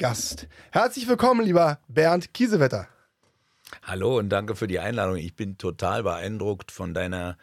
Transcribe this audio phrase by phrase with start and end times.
[0.00, 0.48] Gast.
[0.70, 2.88] Herzlich willkommen, lieber Bernd Kiesewetter.
[3.82, 5.18] Hallo und danke für die Einladung.
[5.18, 7.36] Ich bin total beeindruckt von deiner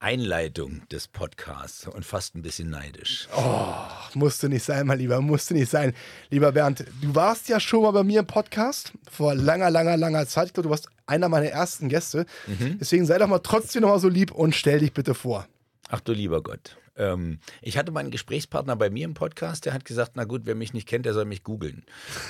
[0.00, 3.28] Einleitung des Podcasts und fast ein bisschen neidisch.
[3.36, 3.74] Oh,
[4.14, 5.94] musste nicht sein, mein Lieber, musste nicht sein.
[6.30, 10.26] Lieber Bernd, du warst ja schon mal bei mir im Podcast vor langer, langer, langer
[10.26, 10.48] Zeit.
[10.48, 12.26] Ich glaube, du warst einer meiner ersten Gäste.
[12.48, 12.78] Mhm.
[12.80, 15.46] Deswegen sei doch mal trotzdem noch mal so lieb und stell dich bitte vor.
[15.88, 16.76] Ach du lieber Gott.
[17.00, 20.54] Ähm, ich hatte meinen Gesprächspartner bei mir im Podcast, der hat gesagt, na gut, wer
[20.54, 21.82] mich nicht kennt, der soll mich googeln.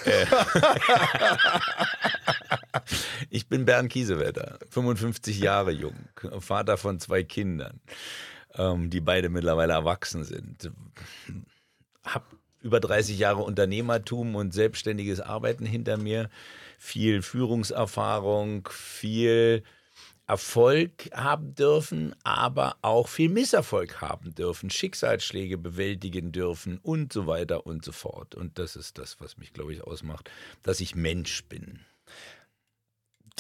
[0.05, 0.27] Äh,
[3.31, 5.97] ich bin Bernd Kiesewetter, 55 Jahre jung,
[6.39, 7.81] Vater von zwei Kindern,
[8.55, 10.71] ähm, die beide mittlerweile erwachsen sind.
[12.05, 16.31] Hab über 30 Jahre Unternehmertum und selbstständiges Arbeiten hinter mir,
[16.79, 19.65] viel Führungserfahrung, viel
[20.31, 27.67] Erfolg haben dürfen, aber auch viel Misserfolg haben dürfen, Schicksalsschläge bewältigen dürfen und so weiter
[27.67, 28.37] und so fort.
[28.37, 30.31] Und das ist das, was mich, glaube ich, ausmacht,
[30.63, 31.81] dass ich Mensch bin.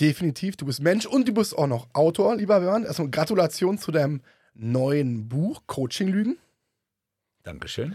[0.00, 2.82] Definitiv, du bist Mensch und du bist auch noch Autor, lieber Björn.
[2.82, 4.20] Erstmal Gratulation zu deinem
[4.54, 6.38] neuen Buch, Coaching Lügen.
[7.44, 7.94] Dankeschön.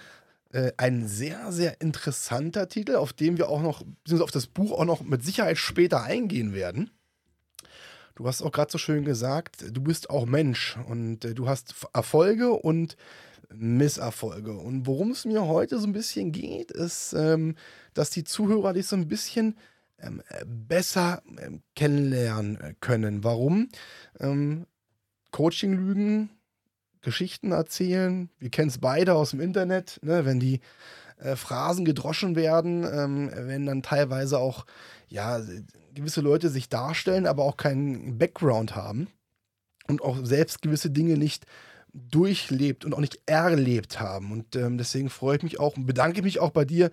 [0.54, 4.72] Äh, ein sehr, sehr interessanter Titel, auf den wir auch noch, beziehungsweise auf das Buch
[4.72, 6.92] auch noch mit Sicherheit später eingehen werden.
[8.16, 11.76] Du hast auch gerade so schön gesagt, du bist auch Mensch und äh, du hast
[11.94, 12.96] Erfolge und
[13.54, 14.54] Misserfolge.
[14.54, 17.56] Und worum es mir heute so ein bisschen geht, ist, ähm,
[17.94, 19.58] dass die Zuhörer dich so ein bisschen
[20.00, 23.24] ähm, besser ähm, kennenlernen äh, können.
[23.24, 23.70] Warum?
[24.20, 24.66] Ähm,
[25.32, 26.30] Coaching-Lügen,
[27.02, 28.30] Geschichten erzählen.
[28.40, 30.26] Wir kennen es beide aus dem Internet, ne?
[30.26, 30.62] wenn die
[31.18, 34.66] äh, Phrasen gedroschen werden, ähm, wenn dann teilweise auch
[35.08, 35.42] ja,
[35.94, 39.08] gewisse Leute sich darstellen, aber auch keinen Background haben
[39.88, 41.46] und auch selbst gewisse Dinge nicht
[41.94, 44.32] durchlebt und auch nicht erlebt haben.
[44.32, 46.92] Und ähm, deswegen freue ich mich auch und bedanke mich auch bei dir,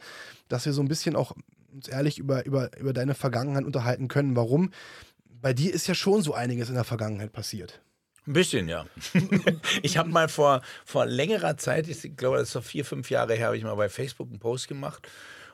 [0.49, 1.33] dass wir so ein bisschen auch
[1.73, 4.37] uns ehrlich über, über, über deine Vergangenheit unterhalten können.
[4.37, 4.71] Warum?
[5.41, 7.83] Bei dir ist ja schon so einiges in der Vergangenheit passiert.
[8.27, 8.87] Ein bisschen, ja.
[9.83, 13.35] ich habe mal vor, vor längerer Zeit, ich glaube, das ist so vier, fünf Jahre
[13.35, 15.09] her, habe ich mal bei Facebook einen Post gemacht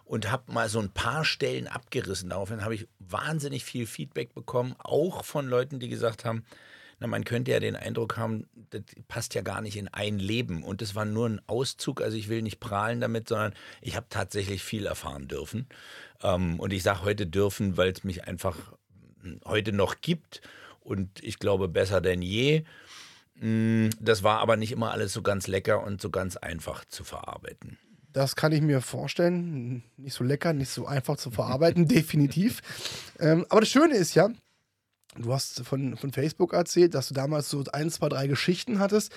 [0.05, 2.31] und habe mal so ein paar Stellen abgerissen.
[2.31, 6.45] Daraufhin habe ich wahnsinnig viel Feedback bekommen, auch von Leuten, die gesagt haben,
[7.01, 10.65] na, man könnte ja den Eindruck haben, das passt ja gar nicht in ein Leben.
[10.65, 12.03] Und das war nur ein Auszug.
[12.03, 15.69] Also ich will nicht prahlen damit, sondern ich habe tatsächlich viel erfahren dürfen.
[16.23, 18.57] Ähm, und ich sage heute dürfen, weil es mich einfach
[19.45, 20.41] heute noch gibt.
[20.88, 22.65] Und ich glaube, besser denn je.
[23.34, 27.04] Mm, das war aber nicht immer alles so ganz lecker und so ganz einfach zu
[27.04, 27.76] verarbeiten.
[28.10, 29.82] Das kann ich mir vorstellen.
[29.98, 32.62] Nicht so lecker, nicht so einfach zu verarbeiten, definitiv.
[33.21, 34.31] Ähm, aber das Schöne ist ja,
[35.19, 39.15] du hast von, von Facebook erzählt, dass du damals so ein, zwei, drei Geschichten hattest.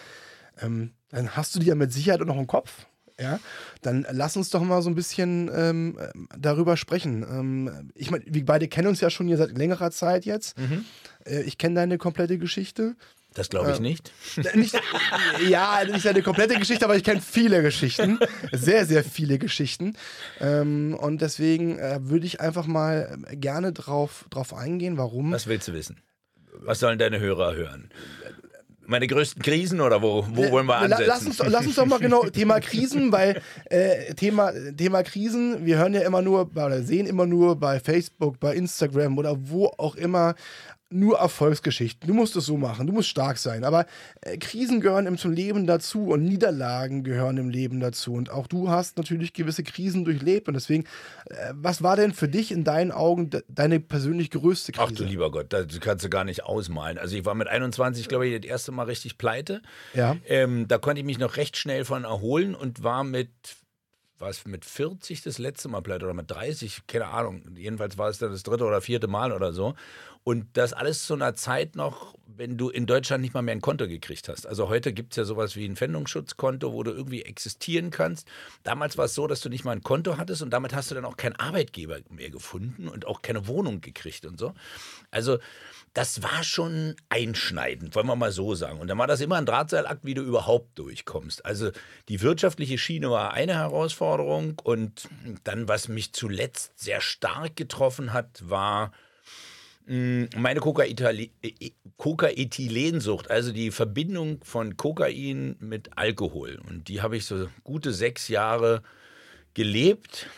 [0.59, 2.85] Ähm, dann hast du die ja mit Sicherheit auch noch im Kopf.
[3.21, 3.39] Ja,
[3.81, 5.97] dann lass uns doch mal so ein bisschen ähm,
[6.37, 7.23] darüber sprechen.
[7.23, 10.57] Ähm, ich meine, wir beide kennen uns ja schon hier seit längerer Zeit jetzt.
[10.57, 10.85] Mhm.
[11.25, 12.95] Äh, ich kenne deine komplette Geschichte.
[13.33, 14.11] Das glaube ich äh, nicht.
[14.55, 14.81] nicht.
[15.47, 18.19] Ja, nicht eine komplette Geschichte, aber ich kenne viele Geschichten.
[18.51, 19.95] Sehr, sehr viele Geschichten.
[20.39, 25.31] Ähm, und deswegen äh, würde ich einfach mal äh, gerne drauf, drauf eingehen, warum.
[25.31, 26.01] Was willst du wissen?
[26.53, 27.89] Was sollen deine Hörer hören?
[28.87, 31.05] Meine größten Krisen oder wo, wo wollen wir ansetzen?
[31.07, 35.77] Lass uns, lass uns doch mal genau Thema Krisen, weil äh, Thema, Thema Krisen, wir
[35.77, 39.95] hören ja immer nur oder sehen immer nur bei Facebook, bei Instagram oder wo auch
[39.95, 40.35] immer
[40.91, 42.07] nur Erfolgsgeschichten.
[42.07, 43.63] Du musst es so machen, du musst stark sein.
[43.63, 43.85] Aber
[44.22, 48.13] äh, Krisen gehören im zum Leben dazu und Niederlagen gehören im Leben dazu.
[48.13, 50.47] Und auch du hast natürlich gewisse Krisen durchlebt.
[50.47, 50.84] Und deswegen,
[51.25, 54.88] äh, was war denn für dich in deinen Augen de deine persönlich größte Krise?
[54.90, 56.97] Ach du lieber Gott, das kannst du gar nicht ausmalen.
[56.97, 59.61] Also ich war mit 21, glaube ich, das erste Mal richtig pleite.
[59.94, 60.17] Ja.
[60.28, 63.29] Ähm, da konnte ich mich noch recht schnell von erholen und war mit
[64.22, 67.44] war es mit 40 das letzte Mal pleite oder mit 30, keine Ahnung.
[67.55, 69.73] Jedenfalls war es dann das dritte oder vierte Mal oder so.
[70.23, 73.62] Und das alles zu einer Zeit noch, wenn du in Deutschland nicht mal mehr ein
[73.62, 74.46] Konto gekriegt hast.
[74.46, 78.28] Also heute gibt es ja sowas wie ein Pfändungsschutzkonto, wo du irgendwie existieren kannst.
[78.64, 80.96] Damals war es so, dass du nicht mal ein Konto hattest und damit hast du
[80.96, 84.53] dann auch keinen Arbeitgeber mehr gefunden und auch keine Wohnung gekriegt und so.
[85.09, 85.40] Also
[85.94, 88.79] das war schon einschneidend, wollen wir mal so sagen.
[88.79, 91.46] Und dann war das immer ein Drahtseilakt, wie du überhaupt durchkommst.
[91.46, 91.72] Also
[92.08, 94.59] die wirtschaftliche Schiene war eine Herausforderung.
[94.64, 95.09] Und
[95.44, 98.91] dann, was mich zuletzt sehr stark getroffen hat, war
[99.91, 106.61] meine Coca-Ethylensucht, also die Verbindung von Kokain mit Alkohol.
[106.66, 108.84] Und die habe ich so gute sechs Jahre
[109.53, 110.29] gelebt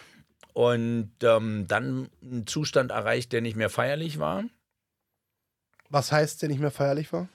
[0.54, 4.44] und ähm, dann einen Zustand erreicht, der nicht mehr feierlich war.
[5.90, 7.30] Was heißt, der nicht mehr feierlich war?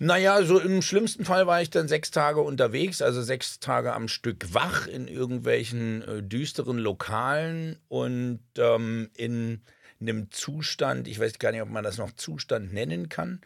[0.00, 4.08] Naja, so im schlimmsten Fall war ich dann sechs Tage unterwegs, also sechs Tage am
[4.08, 9.62] Stück wach in irgendwelchen äh, düsteren Lokalen und ähm, in
[10.00, 13.40] einem Zustand, ich weiß gar nicht, ob man das noch Zustand nennen kann,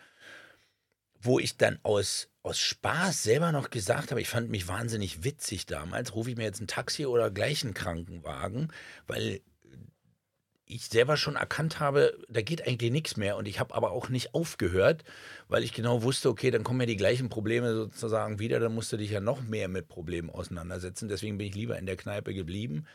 [1.21, 5.67] wo ich dann aus, aus Spaß selber noch gesagt habe, ich fand mich wahnsinnig witzig
[5.67, 8.73] damals, rufe ich mir jetzt ein Taxi oder gleich einen Krankenwagen,
[9.07, 9.41] weil
[10.71, 13.37] ich selber schon erkannt habe, da geht eigentlich nichts mehr.
[13.37, 15.05] Und ich habe aber auch nicht aufgehört,
[15.49, 18.93] weil ich genau wusste, okay, dann kommen ja die gleichen Probleme sozusagen wieder, dann musst
[18.93, 21.09] du dich ja noch mehr mit Problemen auseinandersetzen.
[21.09, 22.87] Deswegen bin ich lieber in der Kneipe geblieben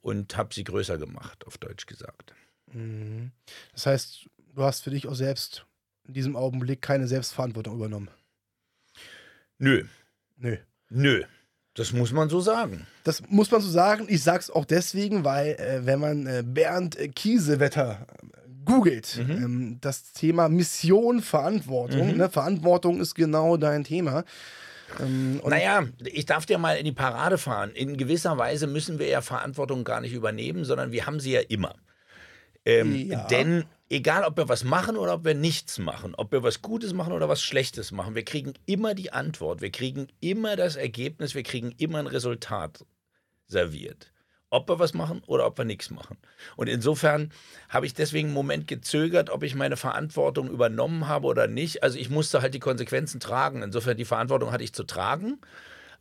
[0.00, 2.34] und habe sie größer gemacht, auf Deutsch gesagt.
[2.72, 3.30] Mhm.
[3.72, 5.66] Das heißt, du hast für dich auch selbst
[6.06, 8.08] in diesem Augenblick keine Selbstverantwortung übernommen.
[9.58, 9.84] Nö.
[10.36, 10.56] Nö.
[10.90, 11.22] Nö.
[11.74, 12.86] Das muss man so sagen.
[13.04, 14.06] Das muss man so sagen.
[14.08, 18.06] Ich sag's auch deswegen, weil äh, wenn man äh, Bernd Kiesewetter
[18.64, 19.30] googelt, mhm.
[19.30, 22.18] ähm, das Thema Mission, Verantwortung, mhm.
[22.18, 22.28] ne?
[22.28, 24.24] Verantwortung ist genau dein Thema.
[25.00, 27.70] Ähm, naja, ich darf dir mal in die Parade fahren.
[27.70, 31.40] In gewisser Weise müssen wir ja Verantwortung gar nicht übernehmen, sondern wir haben sie ja
[31.40, 31.74] immer.
[32.64, 33.26] Ähm, ja.
[33.26, 36.92] Denn egal, ob wir was machen oder ob wir nichts machen, ob wir was Gutes
[36.92, 41.34] machen oder was Schlechtes machen, wir kriegen immer die Antwort, wir kriegen immer das Ergebnis,
[41.34, 42.84] wir kriegen immer ein Resultat
[43.46, 44.12] serviert.
[44.50, 46.18] Ob wir was machen oder ob wir nichts machen.
[46.56, 47.32] Und insofern
[47.70, 51.82] habe ich deswegen einen Moment gezögert, ob ich meine Verantwortung übernommen habe oder nicht.
[51.82, 53.62] Also ich musste halt die Konsequenzen tragen.
[53.62, 55.40] Insofern die Verantwortung hatte ich zu tragen.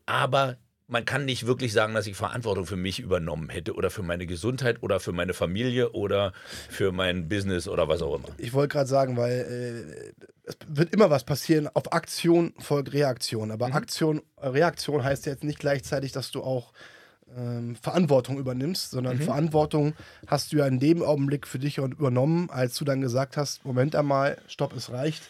[0.06, 0.57] Aber
[0.92, 4.28] man kann nicht wirklich sagen, dass ich Verantwortung für mich übernommen hätte oder für meine
[4.28, 6.34] Gesundheit oder für meine Familie oder
[6.70, 8.28] für mein Business oder was auch immer.
[8.38, 11.70] Ich wollte gerade sagen, weil äh, es wird immer was passieren.
[11.74, 13.52] Auf Aktion folgt Reaktion.
[13.52, 13.74] Aber mhm.
[13.74, 16.74] Aktion, Reaktion heißt jetzt nicht gleichzeitig, dass du auch
[17.38, 19.22] ähm, Verantwortung übernimmst, sondern mhm.
[19.22, 19.94] Verantwortung
[20.28, 23.96] hast du ja in dem Augenblick für dich übernommen, als du dann gesagt hast: Moment
[23.96, 25.24] einmal, stopp, es reicht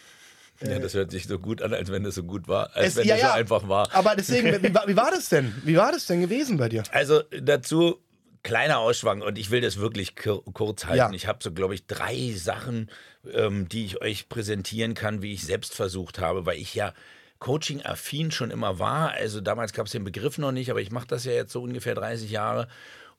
[0.62, 2.96] ja, das hört sich so gut an, als wenn das so gut war, als es,
[2.98, 3.94] wenn ja, das so einfach war.
[3.94, 5.54] Aber deswegen, wie, wie, war das denn?
[5.64, 6.84] Wie war das denn gewesen bei dir?
[6.92, 8.00] Also dazu
[8.44, 10.98] kleiner Ausschwang und ich will das wirklich kurz halten.
[10.98, 11.12] Ja.
[11.14, 12.90] Ich habe so, glaube ich, drei Sachen,
[13.32, 16.94] ähm, die ich euch präsentieren kann, wie ich selbst versucht habe, weil ich ja
[17.40, 19.12] Coaching-affin schon immer war.
[19.12, 21.62] Also damals gab es den Begriff noch nicht, aber ich mache das ja jetzt so
[21.62, 22.68] ungefähr 30 Jahre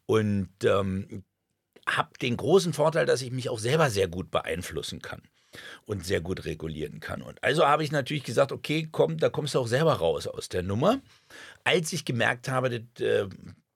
[0.07, 1.25] und ähm,
[1.89, 5.23] habe den großen Vorteil, dass ich mich auch selber sehr gut beeinflussen kann
[5.87, 7.23] und sehr gut regulieren kann.
[7.23, 10.49] Und also habe ich natürlich gesagt, okay, komm, da kommst du auch selber raus aus
[10.49, 11.01] der Nummer.
[11.65, 13.29] Als ich gemerkt habe, das äh,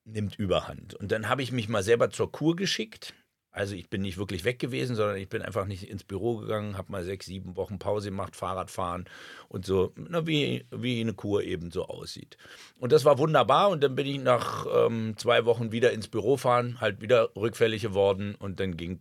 [0.05, 0.95] nimmt Überhand.
[0.95, 3.15] Und dann habe ich mich mal selber zur Kur geschickt.
[3.57, 6.77] Also ich bin nicht wirklich weg gewesen, sondern ich bin einfach nicht ins Büro gegangen,
[6.77, 9.07] habe mal sechs, sieben Wochen Pause gemacht, Fahrrad fahren
[9.49, 12.37] und so, na, wie, wie eine Kur eben so aussieht.
[12.79, 16.37] Und das war wunderbar und dann bin ich nach ähm, zwei Wochen wieder ins Büro
[16.37, 19.01] fahren, halt wieder rückfällig geworden und dann ging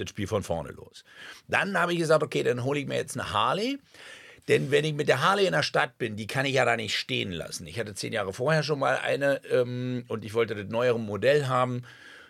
[0.00, 1.04] das Spiel von vorne los.
[1.48, 3.78] Dann habe ich gesagt, okay, dann hole ich mir jetzt eine Harley.
[4.48, 6.76] Denn wenn ich mit der Harley in der Stadt bin, die kann ich ja da
[6.76, 7.66] nicht stehen lassen.
[7.66, 11.46] Ich hatte zehn Jahre vorher schon mal eine ähm, und ich wollte das neuere Modell
[11.46, 11.82] haben,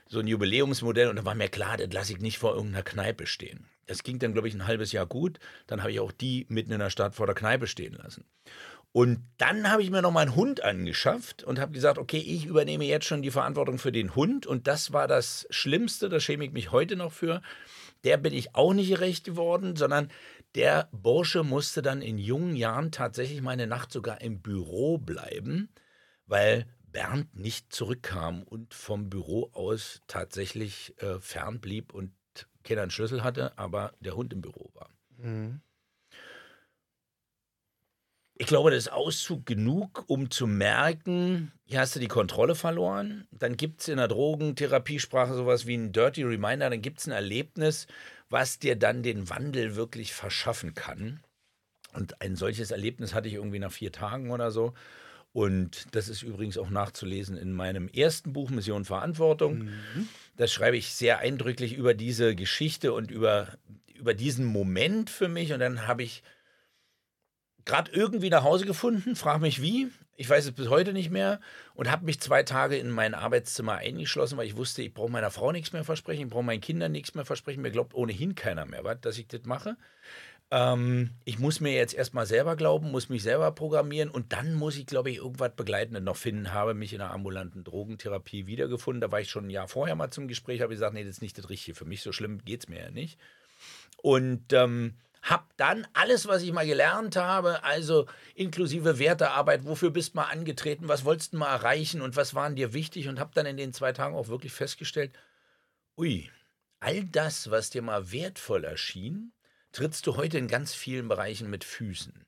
[0.06, 1.08] so ein Jubiläumsmodell.
[1.08, 3.66] Und da war mir klar, das lasse ich nicht vor irgendeiner Kneipe stehen.
[3.86, 5.38] Das ging dann, glaube ich, ein halbes Jahr gut.
[5.66, 8.24] Dann habe ich auch die mitten in der Stadt vor der Kneipe stehen lassen.
[8.92, 12.46] Und dann habe ich mir noch mal einen Hund angeschafft und habe gesagt, okay, ich
[12.46, 14.46] übernehme jetzt schon die Verantwortung für den Hund.
[14.46, 17.40] Und das war das Schlimmste, da schäme ich mich heute noch für.
[18.02, 20.10] Der bin ich auch nicht gerecht geworden, sondern
[20.56, 25.68] der Bursche musste dann in jungen Jahren tatsächlich meine Nacht sogar im Büro bleiben,
[26.26, 32.12] weil Bernd nicht zurückkam und vom Büro aus tatsächlich äh, fern blieb und
[32.64, 34.90] keiner einen Schlüssel hatte, aber der Hund im Büro war.
[35.18, 35.60] Mhm.
[38.40, 43.28] Ich glaube, das ist Auszug genug, um zu merken, hier hast du die Kontrolle verloren.
[43.30, 47.12] Dann gibt es in der Drogentherapiesprache sowas wie ein Dirty Reminder, dann gibt es ein
[47.12, 47.86] Erlebnis,
[48.30, 51.20] was dir dann den Wandel wirklich verschaffen kann.
[51.92, 54.72] Und ein solches Erlebnis hatte ich irgendwie nach vier Tagen oder so.
[55.34, 59.64] Und das ist übrigens auch nachzulesen in meinem ersten Buch Mission Verantwortung.
[59.64, 60.08] Mhm.
[60.38, 63.58] Das schreibe ich sehr eindrücklich über diese Geschichte und über,
[63.94, 65.52] über diesen Moment für mich.
[65.52, 66.22] Und dann habe ich
[67.70, 69.88] gerade irgendwie nach Hause gefunden, frage mich wie.
[70.16, 71.40] Ich weiß es bis heute nicht mehr
[71.74, 75.30] und habe mich zwei Tage in mein Arbeitszimmer eingeschlossen, weil ich wusste, ich brauche meiner
[75.30, 77.62] Frau nichts mehr versprechen, ich brauche meinen Kindern nichts mehr versprechen.
[77.62, 79.76] Mir glaubt ohnehin keiner mehr, was, dass ich das mache.
[80.50, 84.76] Ähm, ich muss mir jetzt erstmal selber glauben, muss mich selber programmieren und dann muss
[84.76, 86.52] ich, glaube ich, irgendwas Begleitendes noch finden.
[86.52, 89.00] Habe mich in der ambulanten Drogentherapie wiedergefunden.
[89.00, 91.22] Da war ich schon ein Jahr vorher mal zum Gespräch, habe gesagt, nee, das ist
[91.22, 92.02] nicht das Richtige für mich.
[92.02, 93.16] So schlimm geht es mir ja nicht.
[94.02, 94.94] Und ähm,
[95.30, 100.24] habe dann alles, was ich mal gelernt habe, also inklusive Wertearbeit, wofür bist du mal
[100.24, 103.56] angetreten, was wolltest du mal erreichen und was waren dir wichtig und habe dann in
[103.56, 105.12] den zwei Tagen auch wirklich festgestellt,
[105.96, 106.30] ui,
[106.80, 109.32] all das, was dir mal wertvoll erschien,
[109.72, 112.26] trittst du heute in ganz vielen Bereichen mit Füßen.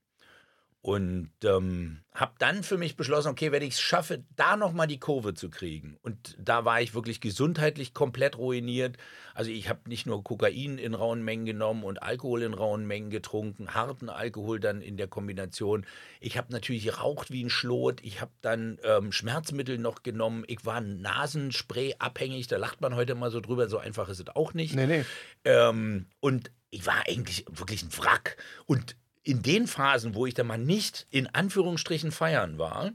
[0.85, 4.99] Und ähm, habe dann für mich beschlossen, okay, wenn ich es schaffe, da nochmal die
[4.99, 5.97] Kurve zu kriegen.
[6.03, 8.97] Und da war ich wirklich gesundheitlich komplett ruiniert.
[9.33, 13.11] Also ich habe nicht nur Kokain in rauen Mengen genommen und Alkohol in rauen Mengen
[13.11, 15.87] getrunken, harten Alkohol dann in der Kombination.
[16.21, 18.01] Ich habe natürlich geraucht wie ein Schlot.
[18.03, 20.43] Ich habe dann ähm, Schmerzmittel noch genommen.
[20.49, 22.49] Ich war Nasenspray abhängig.
[22.49, 23.69] Da lacht man heute mal so drüber.
[23.69, 24.75] So einfach ist es auch nicht.
[24.75, 25.05] Nee, nee.
[25.45, 28.37] Ähm, und ich war eigentlich wirklich ein Wrack.
[28.67, 32.93] Und in den Phasen, wo ich dann mal nicht in Anführungsstrichen feiern war,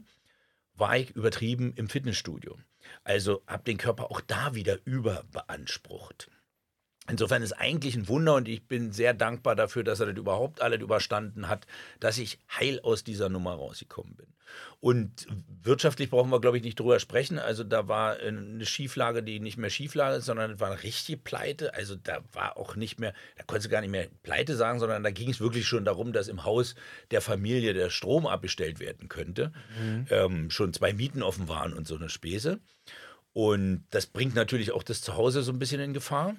[0.74, 2.56] war ich übertrieben im Fitnessstudio.
[3.04, 6.30] Also habe den Körper auch da wieder überbeansprucht.
[7.08, 10.60] Insofern ist eigentlich ein Wunder und ich bin sehr dankbar dafür, dass er das überhaupt
[10.60, 11.66] alles überstanden hat,
[12.00, 14.26] dass ich heil aus dieser Nummer rausgekommen bin.
[14.80, 15.26] Und
[15.62, 17.38] wirtschaftlich brauchen wir, glaube ich, nicht drüber sprechen.
[17.38, 21.18] Also da war eine Schieflage, die nicht mehr Schieflage ist, sondern es war eine richtige
[21.18, 21.74] Pleite.
[21.74, 25.02] Also da war auch nicht mehr, da konntest du gar nicht mehr Pleite sagen, sondern
[25.02, 26.74] da ging es wirklich schon darum, dass im Haus
[27.10, 29.52] der Familie der Strom abbestellt werden könnte.
[29.80, 30.06] Mhm.
[30.10, 32.60] Ähm, schon zwei Mieten offen waren und so eine Späße.
[33.32, 36.34] Und das bringt natürlich auch das Zuhause so ein bisschen in Gefahr.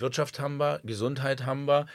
[0.00, 1.86] Wirtschaft haben wir, Gesundheit haben wir.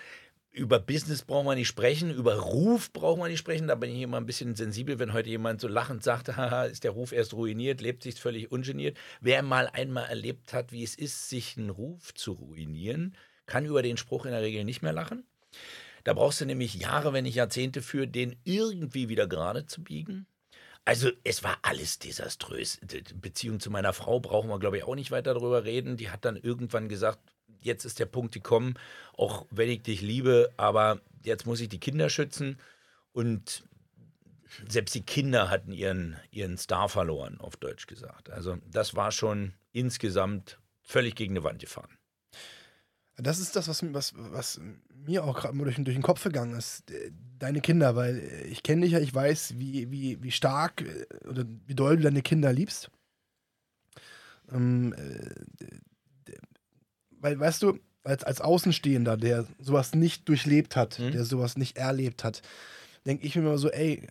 [0.52, 3.68] Über Business brauchen wir nicht sprechen, über Ruf brauchen wir nicht sprechen.
[3.68, 6.86] Da bin ich immer ein bisschen sensibel, wenn heute jemand so lachend sagt, haha, ist
[6.86, 8.98] der Ruf erst ruiniert, lebt sich völlig ungeniert.
[9.20, 13.16] Wer mal einmal erlebt hat, wie es ist, sich einen Ruf zu ruinieren,
[13.48, 15.26] kann über den Spruch in der Regel nicht mehr lachen.
[16.06, 20.28] Da brauchst du nämlich Jahre, wenn nicht Jahrzehnte für, den irgendwie wieder gerade zu biegen.
[20.86, 22.80] Also es war alles desaströs.
[23.16, 25.98] Beziehung zu meiner Frau brauchen wir, glaube ich, auch nicht weiter darüber reden.
[25.98, 27.20] Die hat dann irgendwann gesagt,
[27.66, 28.76] jetzt ist der Punkt gekommen,
[29.18, 32.58] auch wenn ich dich liebe, aber jetzt muss ich die Kinder schützen.
[33.12, 33.64] Und
[34.70, 38.30] selbst die Kinder hatten ihren, ihren Star verloren, auf Deutsch gesagt.
[38.30, 41.98] Also das war schon insgesamt völlig gegen eine Wand gefahren.
[43.18, 44.60] Das ist das, was, was, was
[44.94, 46.84] mir auch gerade durch, durch den Kopf gegangen ist.
[47.40, 51.46] Deine Kinder, weil ich kenne dich ja, ich weiß, wie, wie, wie stark äh, oder
[51.66, 52.92] wie doll du deine Kinder liebst.
[54.52, 55.66] Ähm, äh,
[57.26, 61.12] weil, weißt du, als, als Außenstehender, der sowas nicht durchlebt hat, mhm.
[61.12, 62.44] der sowas nicht erlebt hat,
[63.08, 64.08] denke ich mir immer so, ey,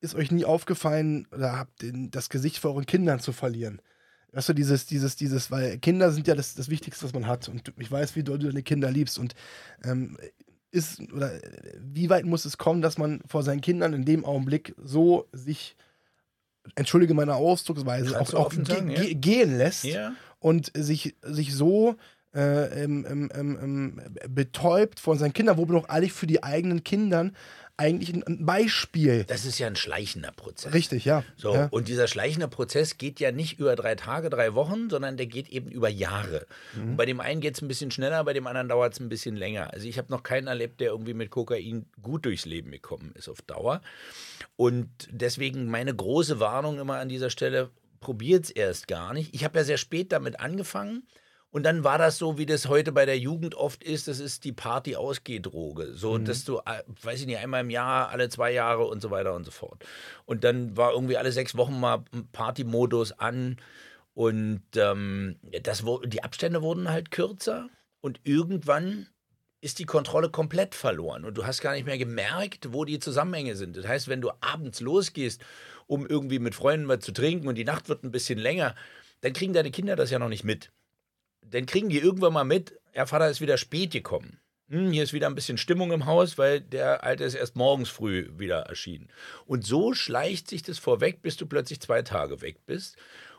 [0.00, 3.82] ist euch nie aufgefallen oder habt das Gesicht vor euren Kindern zu verlieren?
[4.30, 7.48] Weißt du, dieses, dieses, dieses, weil Kinder sind ja das, das Wichtigste, was man hat.
[7.48, 9.18] Und ich weiß, wie du deine Kinder liebst.
[9.18, 9.34] Und
[9.82, 10.16] ähm,
[10.70, 11.32] ist, oder
[11.80, 15.76] wie weit muss es kommen, dass man vor seinen Kindern in dem Augenblick so sich,
[16.76, 19.02] entschuldige meine Ausdrucksweise, auch, auch ge sagen, ja?
[19.12, 21.96] gehen lässt, ja und sich, sich so
[22.34, 26.84] äh, ähm, ähm, ähm, betäubt von seinen Kindern, wo man doch eigentlich für die eigenen
[26.84, 27.34] Kindern
[27.78, 29.24] eigentlich ein Beispiel.
[29.24, 30.74] Das ist ja ein schleichender Prozess.
[30.74, 31.22] Richtig, ja.
[31.36, 31.68] So, ja.
[31.70, 35.48] und dieser schleichende Prozess geht ja nicht über drei Tage, drei Wochen, sondern der geht
[35.48, 36.46] eben über Jahre.
[36.74, 36.96] Mhm.
[36.96, 39.36] bei dem einen geht es ein bisschen schneller, bei dem anderen dauert es ein bisschen
[39.36, 39.72] länger.
[39.72, 43.28] Also ich habe noch keinen erlebt, der irgendwie mit Kokain gut durchs Leben gekommen ist
[43.28, 43.80] auf Dauer.
[44.56, 49.34] Und deswegen meine große Warnung immer an dieser Stelle, probiert es erst gar nicht.
[49.34, 51.06] Ich habe ja sehr spät damit angefangen.
[51.50, 54.44] Und dann war das so, wie das heute bei der Jugend oft ist, das ist
[54.44, 55.94] die Party-Ausgehdroge.
[55.94, 56.26] So, mhm.
[56.26, 59.34] dass du, äh, weiß ich nicht, einmal im Jahr, alle zwei Jahre und so weiter
[59.34, 59.82] und so fort.
[60.26, 63.56] Und dann war irgendwie alle sechs Wochen mal Party-Modus an.
[64.12, 67.70] Und ähm, das, die Abstände wurden halt kürzer.
[68.00, 69.08] Und irgendwann
[69.60, 71.24] ist die Kontrolle komplett verloren.
[71.24, 73.76] Und du hast gar nicht mehr gemerkt, wo die Zusammenhänge sind.
[73.76, 75.42] Das heißt, wenn du abends losgehst
[75.88, 78.76] um irgendwie mit Freunden mal zu trinken und die Nacht wird ein bisschen länger,
[79.22, 80.70] dann kriegen deine Kinder das ja noch nicht mit.
[81.44, 84.38] Dann kriegen die irgendwann mal mit, der Vater ist wieder spät gekommen.
[84.68, 87.88] Hm, hier ist wieder ein bisschen Stimmung im Haus, weil der Alte ist erst morgens
[87.88, 89.08] früh wieder erschienen.
[89.46, 92.96] Und so schleicht sich das vorweg, bis du plötzlich zwei Tage weg bist.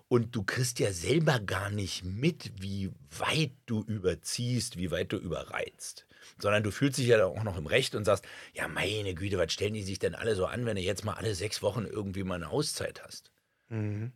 [0.08, 5.18] Und du kriegst ja selber gar nicht mit, wie weit du überziehst, wie weit du
[5.18, 6.08] überreizt
[6.38, 9.54] sondern du fühlst dich ja auch noch im Recht und sagst, ja meine Güte, was
[9.54, 12.24] stellen die sich denn alle so an, wenn du jetzt mal alle sechs Wochen irgendwie
[12.24, 13.32] mal eine Auszeit hast?
[13.70, 14.12] Mhm.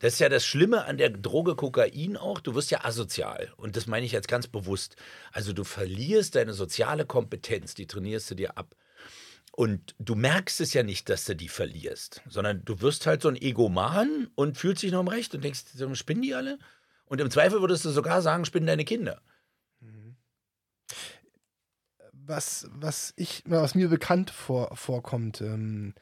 [0.00, 2.40] Das ist ja das Schlimme an der Droge Kokain auch.
[2.40, 3.52] Du wirst ja asozial.
[3.56, 4.96] Und das meine ich jetzt ganz bewusst.
[5.32, 8.76] Also du verlierst deine soziale Kompetenz, die trainierst du dir ab.
[9.52, 13.28] Und du merkst es ja nicht, dass du die verlierst, sondern du wirst halt so
[13.28, 15.62] ein Egoman und fühlst dich noch im Recht und denkst,
[15.94, 16.58] spinnen die alle?
[17.06, 19.22] Und im Zweifel würdest du sogar sagen, spinnen deine Kinder.
[22.26, 25.94] Was, was ich, was mir bekannt vor, vorkommt, ähm,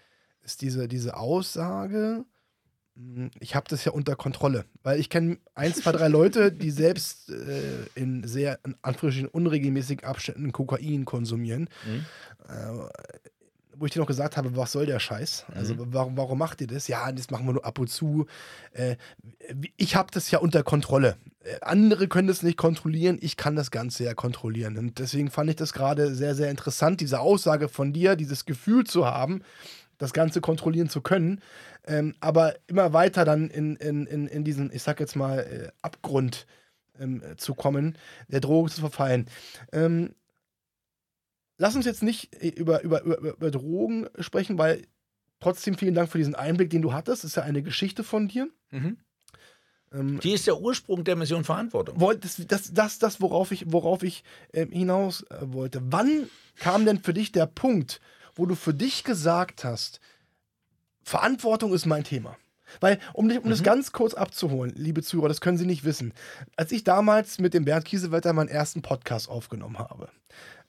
[0.43, 2.25] ist diese, diese Aussage,
[2.97, 4.65] hm, ich habe das ja unter Kontrolle.
[4.83, 10.05] Weil ich kenne ein, zwei, drei Leute, die selbst äh, in sehr, in Anführungsstrichen, unregelmäßigen
[10.05, 11.69] Abständen Kokain konsumieren.
[11.87, 12.05] Mhm.
[12.49, 12.89] Äh,
[13.77, 15.47] wo ich dir noch gesagt habe, was soll der Scheiß?
[15.55, 15.87] Also mhm.
[15.93, 16.89] warum, warum macht ihr das?
[16.89, 18.27] Ja, das machen wir nur ab und zu.
[18.73, 18.97] Äh,
[19.77, 21.17] ich habe das ja unter Kontrolle.
[21.41, 24.77] Äh, andere können das nicht kontrollieren, ich kann das Ganze ja kontrollieren.
[24.79, 28.85] Und deswegen fand ich das gerade sehr, sehr interessant, diese Aussage von dir, dieses Gefühl
[28.85, 29.43] zu haben,
[29.99, 31.41] das Ganze kontrollieren zu können,
[31.87, 35.69] ähm, aber immer weiter dann in, in, in, in diesen, ich sag jetzt mal, äh,
[35.83, 36.47] Abgrund
[36.99, 37.97] ähm, zu kommen,
[38.29, 39.27] der Droge zu verfallen.
[39.73, 40.15] Ähm,
[41.59, 44.83] lass uns jetzt nicht äh, über, über, über, über Drogen sprechen, weil
[45.41, 47.25] trotzdem vielen Dank für diesen Einblick, den du hattest.
[47.25, 48.49] Das ist ja eine Geschichte von dir.
[48.71, 48.99] Mhm.
[49.93, 51.99] Ähm, Die ist der Ursprung der Mission Verantwortung.
[52.21, 55.81] Das, das, das, das worauf ich, worauf ich äh, hinaus äh, wollte.
[55.85, 58.01] Wann kam denn für dich der Punkt,
[58.35, 60.01] wo du für dich gesagt hast,
[61.03, 62.37] Verantwortung ist mein Thema?
[62.81, 63.51] Weil, um, um mhm.
[63.51, 66.13] das ganz kurz abzuholen, liebe Zuhörer, das können Sie nicht wissen.
[66.57, 70.09] Als ich damals mit dem Bernd Kiesewetter meinen ersten Podcast aufgenommen habe,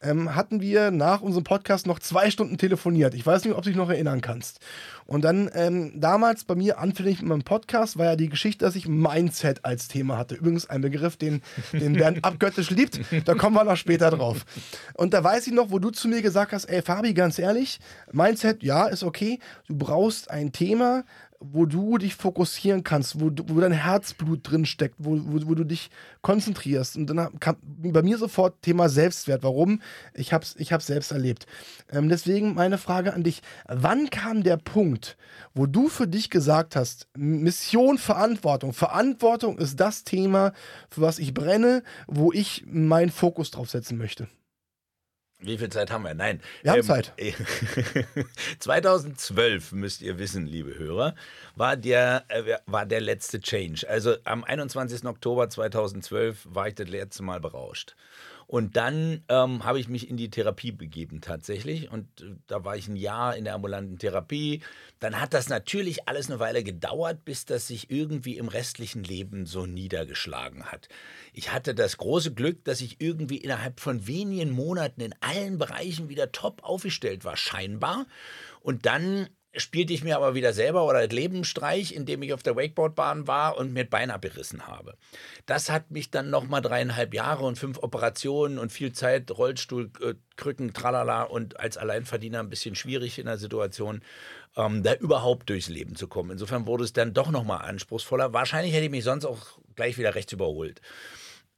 [0.05, 3.13] ähm, hatten wir nach unserem Podcast noch zwei Stunden telefoniert.
[3.13, 4.59] Ich weiß nicht, ob du dich noch erinnern kannst.
[5.05, 8.75] Und dann ähm, damals bei mir anfänglich mit meinem Podcast war ja die Geschichte, dass
[8.75, 10.35] ich Mindset als Thema hatte.
[10.35, 11.41] Übrigens ein Begriff, den,
[11.73, 12.99] den Bernd abgöttisch liebt.
[13.25, 14.45] Da kommen wir noch später drauf.
[14.93, 17.79] Und da weiß ich noch, wo du zu mir gesagt hast, ey Fabi, ganz ehrlich,
[18.11, 19.39] Mindset, ja, ist okay.
[19.67, 21.03] Du brauchst ein Thema,
[21.51, 25.63] wo du dich fokussieren kannst, wo, wo dein Herzblut drin steckt, wo, wo, wo du
[25.63, 25.89] dich
[26.21, 26.97] konzentrierst.
[26.97, 29.43] Und dann kam bei mir sofort Thema Selbstwert.
[29.43, 29.81] Warum?
[30.13, 31.45] Ich habe es ich hab's selbst erlebt.
[31.91, 33.41] Ähm, deswegen meine Frage an dich.
[33.67, 35.17] Wann kam der Punkt,
[35.53, 38.73] wo du für dich gesagt hast, Mission, Verantwortung.
[38.73, 40.53] Verantwortung ist das Thema,
[40.89, 44.27] für was ich brenne, wo ich meinen Fokus drauf setzen möchte?
[45.45, 46.13] Wie viel Zeit haben wir?
[46.13, 46.41] Nein.
[46.63, 47.13] Wir haben ähm, Zeit.
[48.59, 51.15] 2012, müsst ihr wissen, liebe Hörer,
[51.55, 53.87] war der, äh, war der letzte Change.
[53.87, 55.05] Also am 21.
[55.05, 57.95] Oktober 2012 war ich das letzte Mal berauscht.
[58.47, 61.91] Und dann ähm, habe ich mich in die Therapie begeben tatsächlich.
[61.91, 64.61] Und äh, da war ich ein Jahr in der ambulanten Therapie.
[64.99, 69.45] Dann hat das natürlich alles eine Weile gedauert, bis das sich irgendwie im restlichen Leben
[69.45, 70.89] so niedergeschlagen hat.
[71.33, 76.09] Ich hatte das große Glück, dass ich irgendwie innerhalb von wenigen Monaten in allen Bereichen
[76.09, 78.05] wieder top aufgestellt war, scheinbar.
[78.61, 83.27] Und dann spielte ich mir aber wieder selber oder Lebenstreich, indem ich auf der Wakeboardbahn
[83.27, 84.95] war und mir Bein abgerissen habe.
[85.45, 90.15] Das hat mich dann nochmal dreieinhalb Jahre und fünf Operationen und viel Zeit, Rollstuhl, äh,
[90.35, 94.01] Krücken, tralala und als Alleinverdiener ein bisschen schwierig in der Situation,
[94.57, 96.31] ähm, da überhaupt durchs Leben zu kommen.
[96.31, 98.33] Insofern wurde es dann doch nochmal anspruchsvoller.
[98.33, 100.81] Wahrscheinlich hätte ich mich sonst auch gleich wieder rechts überholt.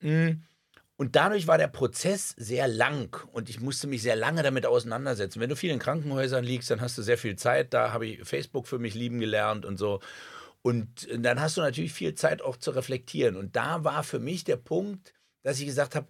[0.02, 0.44] Mhm.
[0.98, 5.40] Und dadurch war der Prozess sehr lang und ich musste mich sehr lange damit auseinandersetzen.
[5.40, 7.74] Wenn du viel in Krankenhäusern liegst, dann hast du sehr viel Zeit.
[7.74, 10.00] Da habe ich Facebook für mich lieben gelernt und so.
[10.64, 13.36] Und dann hast du natürlich viel Zeit auch zu reflektieren.
[13.36, 16.08] Und da war für mich der Punkt, dass ich gesagt habe,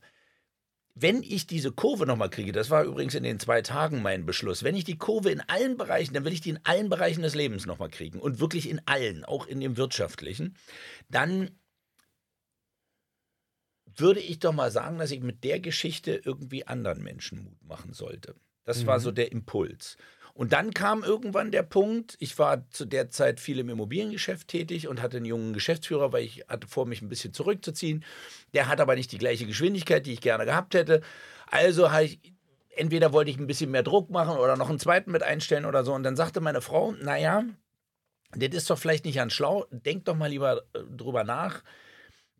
[0.96, 4.64] wenn ich diese Kurve nochmal kriege, das war übrigens in den zwei Tagen mein Beschluss,
[4.64, 7.36] wenn ich die Kurve in allen Bereichen, dann will ich die in allen Bereichen des
[7.36, 10.56] Lebens nochmal kriegen und wirklich in allen, auch in dem wirtschaftlichen,
[11.10, 11.52] dann
[14.00, 17.94] würde ich doch mal sagen, dass ich mit der Geschichte irgendwie anderen Menschen Mut machen
[17.94, 18.36] sollte.
[18.64, 18.88] Das mhm.
[18.88, 19.98] war so der Impuls.
[20.34, 24.88] Und dann kam irgendwann der Punkt, ich war zu der Zeit viel im Immobiliengeschäft tätig
[24.88, 28.06] und hatte einen jungen Geschäftsführer, weil ich hatte vor, mich ein bisschen zurückzuziehen.
[28.54, 31.02] Der hat aber nicht die gleiche Geschwindigkeit, die ich gerne gehabt hätte.
[31.48, 32.20] Also habe ich,
[32.76, 35.84] entweder wollte ich ein bisschen mehr Druck machen oder noch einen zweiten mit einstellen oder
[35.84, 35.96] so.
[35.96, 37.44] Und dann sagte meine Frau, naja,
[38.36, 41.64] das ist doch vielleicht nicht ganz schlau, denk doch mal lieber äh, drüber nach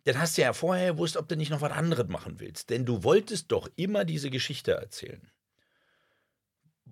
[0.08, 2.70] dann hast du ja vorher gewusst, ob du nicht noch was anderes machen willst.
[2.70, 5.22] Denn du wolltest doch immer diese Geschichte erzählen.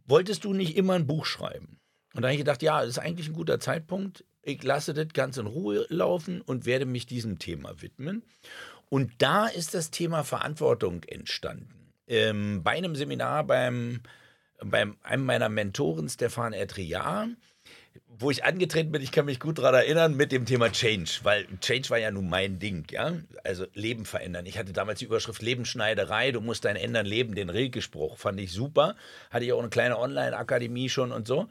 [0.05, 1.79] Wolltest du nicht immer ein Buch schreiben?
[2.13, 4.25] Und da habe ich gedacht, ja, das ist eigentlich ein guter Zeitpunkt.
[4.41, 8.23] Ich lasse das ganz in Ruhe laufen und werde mich diesem Thema widmen.
[8.89, 11.93] Und da ist das Thema Verantwortung entstanden.
[12.07, 14.01] Ähm, bei einem Seminar beim,
[14.59, 17.29] beim einem meiner Mentoren, Stefan Etriar,
[18.19, 21.47] wo ich angetreten bin, ich kann mich gut daran erinnern, mit dem Thema Change, weil
[21.59, 23.13] Change war ja nun mein Ding, ja.
[23.43, 24.45] Also Leben verändern.
[24.45, 28.51] Ich hatte damals die Überschrift Lebensschneiderei, du musst dein Ändern leben, den Rilke-Spruch, fand ich
[28.51, 28.95] super.
[29.29, 31.47] Hatte ich auch eine kleine Online-Akademie schon und so.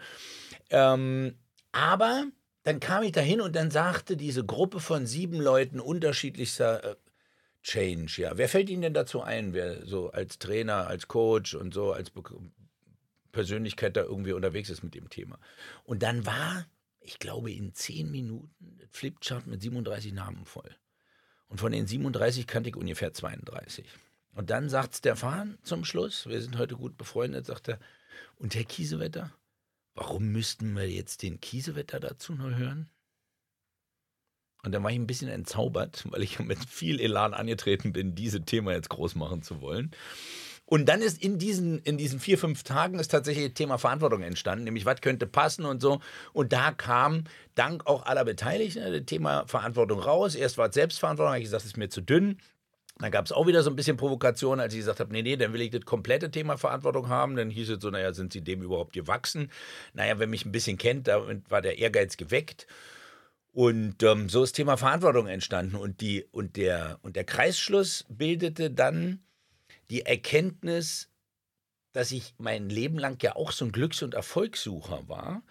[0.70, 1.36] Ähm,
[1.72, 2.26] aber
[2.62, 6.96] dann kam ich dahin und dann sagte diese Gruppe von sieben Leuten unterschiedlichster äh,
[7.62, 8.36] Change, ja.
[8.36, 12.10] Wer fällt Ihnen denn dazu ein, wer so als Trainer, als Coach und so, als
[13.34, 15.38] Persönlichkeit da irgendwie unterwegs ist mit dem Thema.
[15.84, 16.66] Und dann war,
[17.00, 20.74] ich glaube, in zehn Minuten Flipchart mit 37 Namen voll.
[21.48, 23.86] Und von den 37 kannte ich ungefähr 32.
[24.32, 27.78] Und dann sagt Stefan zum Schluss, wir sind heute gut befreundet, sagt er,
[28.36, 29.32] und Herr Kiesewetter,
[29.94, 32.88] warum müssten wir jetzt den Kiesewetter dazu noch hören?
[34.64, 38.44] Und dann war ich ein bisschen entzaubert, weil ich mit viel Elan angetreten bin, dieses
[38.46, 39.90] Thema jetzt groß machen zu wollen.
[40.74, 44.22] Und dann ist in diesen, in diesen vier, fünf Tagen ist tatsächlich das Thema Verantwortung
[44.22, 46.00] entstanden, nämlich was könnte passen und so.
[46.32, 47.22] Und da kam
[47.54, 50.34] dank auch aller Beteiligten das Thema Verantwortung raus.
[50.34, 52.40] Erst war es Selbstverantwortung, habe ich gesagt, es ist mir zu dünn.
[52.98, 55.36] Dann gab es auch wieder so ein bisschen Provokation, als ich gesagt habe, nee, nee,
[55.36, 57.36] dann will ich das komplette Thema Verantwortung haben.
[57.36, 59.52] Dann hieß es so, naja, sind Sie dem überhaupt gewachsen?
[59.92, 62.66] Naja, wer mich ein bisschen kennt, da war der Ehrgeiz geweckt.
[63.52, 65.76] Und ähm, so ist Thema Verantwortung entstanden.
[65.76, 69.20] Und, die, und, der, und der Kreisschluss bildete dann
[69.90, 71.10] die Erkenntnis,
[71.92, 75.42] dass ich mein Leben lang ja auch so ein Glücks- und Erfolgssucher war.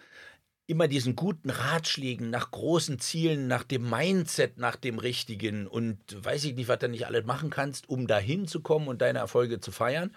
[0.66, 6.44] Immer diesen guten Ratschlägen nach großen Zielen, nach dem Mindset, nach dem Richtigen und weiß
[6.44, 9.60] ich nicht, was du nicht alles machen kannst, um dahin zu kommen und deine Erfolge
[9.60, 10.14] zu feiern.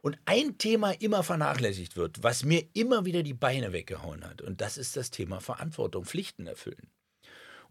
[0.00, 4.60] Und ein Thema immer vernachlässigt wird, was mir immer wieder die Beine weggehauen hat, und
[4.60, 6.90] das ist das Thema Verantwortung, Pflichten erfüllen.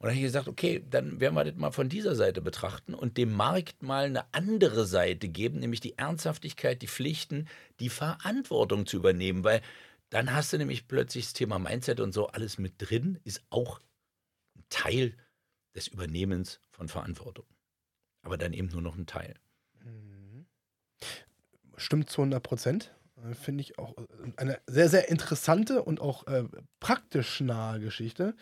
[0.04, 2.94] Und dann habe ich gesagt, okay, dann werden wir das mal von dieser Seite betrachten
[2.94, 7.48] und dem Markt mal eine andere Seite geben, nämlich die Ernsthaftigkeit, die Pflichten,
[7.80, 9.62] die Verantwortung zu übernehmen, weil
[10.10, 13.80] dann hast du nämlich plötzlich das Thema Mindset und so alles mit drin, ist auch
[14.58, 15.16] ein Teil
[15.74, 17.46] des Übernehmens von Verantwortung.
[18.24, 19.36] Aber dann eben nur noch ein Teil.
[19.86, 20.46] Mhm.
[21.78, 22.94] Stimmt zu 100 Prozent.
[23.24, 26.44] Äh, Finde ich auch äh, eine sehr, sehr interessante und auch äh,
[26.82, 28.36] praktisch nahe Geschichte.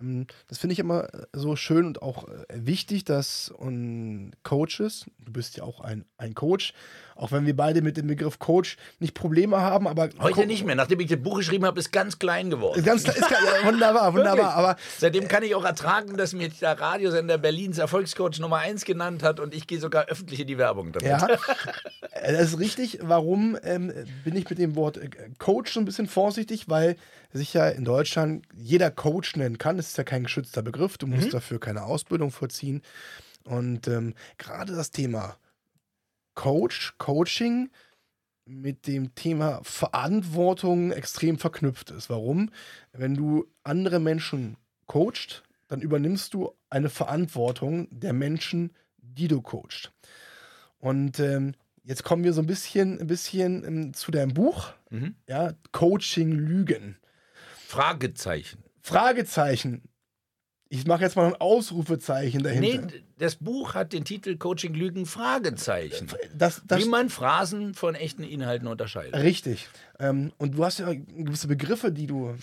[0.00, 5.06] Ähm, das finde ich immer äh, so schön und auch äh, wichtig, dass und Coaches,
[5.18, 6.72] du bist ja auch ein, ein Coach,
[7.14, 10.10] auch wenn wir beide mit dem Begriff Coach nicht Probleme haben, aber.
[10.18, 10.74] Heute nicht mehr.
[10.74, 12.84] Nachdem ich das Buch geschrieben habe, ist ganz klein geworden.
[12.84, 14.54] Ganz, ist, ja, wunderbar, wunderbar.
[14.54, 19.22] aber Seitdem kann ich auch ertragen, dass mir der Radiosender Berlins Erfolgscoach Nummer 1 genannt
[19.22, 21.08] hat und ich gehe sogar öffentlich in die Werbung damit.
[21.08, 21.26] Ja,
[22.22, 22.98] das ist richtig.
[23.02, 23.92] Warum ähm,
[24.24, 26.68] bin ich mit dem Wort äh, Coach so ein bisschen vorsichtig?
[26.68, 26.96] Weil
[27.32, 29.76] sich ja in Deutschland jeder Coach nennen kann.
[29.76, 30.98] Das ist ja kein geschützter Begriff.
[30.98, 31.32] Du musst mhm.
[31.32, 32.82] dafür keine Ausbildung vollziehen.
[33.44, 35.36] Und ähm, gerade das Thema
[36.34, 37.70] Coach, Coaching
[38.44, 42.08] mit dem Thema Verantwortung extrem verknüpft ist.
[42.08, 42.50] Warum?
[42.92, 49.92] Wenn du andere Menschen coachst, dann übernimmst du eine Verantwortung der Menschen, die du coachst.
[50.78, 55.16] Und ähm, jetzt kommen wir so ein bisschen, ein bisschen ähm, zu deinem Buch, mhm.
[55.28, 56.98] ja, Coaching Lügen.
[57.66, 58.62] Fragezeichen.
[58.80, 59.82] Fragezeichen.
[60.68, 62.86] Ich mache jetzt mal ein Ausrufezeichen dahinter.
[62.86, 66.08] Nee, das Buch hat den Titel Coaching Lügen Fragezeichen.
[66.34, 69.14] Das, das, Wie man Phrasen von echten Inhalten unterscheidet.
[69.14, 69.68] Richtig.
[70.00, 72.38] Ähm, und du hast ja gewisse Begriffe, die du ähm,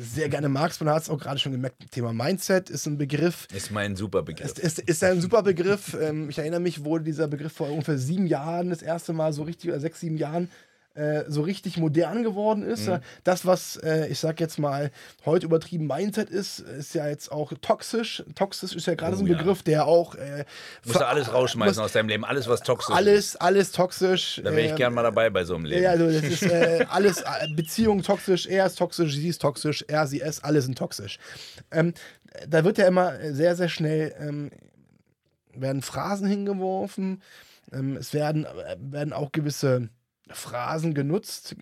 [0.00, 0.82] sehr gerne magst.
[0.82, 3.46] Man hat es auch gerade schon gemerkt, Thema Mindset ist ein Begriff.
[3.54, 4.46] Ist mein super Begriff.
[4.46, 5.94] Ist, ist, ist ein super Begriff.
[6.00, 9.42] ähm, ich erinnere mich, wurde dieser Begriff vor ungefähr sieben Jahren das erste Mal so
[9.42, 10.50] richtig, oder sechs, sieben Jahren
[10.96, 12.88] äh, so richtig modern geworden ist.
[12.88, 12.98] Mhm.
[13.24, 14.90] Das, was äh, ich sag jetzt mal
[15.24, 18.24] heute übertrieben Mindset ist, ist ja jetzt auch toxisch.
[18.34, 19.36] Toxisch ist ja gerade oh, so ein ja.
[19.36, 20.14] Begriff, der auch.
[20.14, 20.44] Äh,
[20.84, 23.42] Musst du alles rausschmeißen aus deinem Leben, alles was toxisch alles, ist.
[23.42, 24.40] Alles toxisch.
[24.42, 25.82] Da wäre ich äh, gern mal dabei bei so einem Leben.
[25.82, 29.84] Ja, also das ist äh, alles äh, Beziehung toxisch, er ist toxisch, sie ist toxisch,
[29.88, 31.18] er, sie, es, alle sind toxisch.
[31.70, 31.94] Ähm,
[32.48, 34.50] da wird ja immer sehr, sehr schnell ähm,
[35.54, 37.22] werden Phrasen hingeworfen.
[37.72, 38.46] Ähm, es werden,
[38.78, 39.88] werden auch gewisse
[40.28, 41.56] Phrasen genutzt.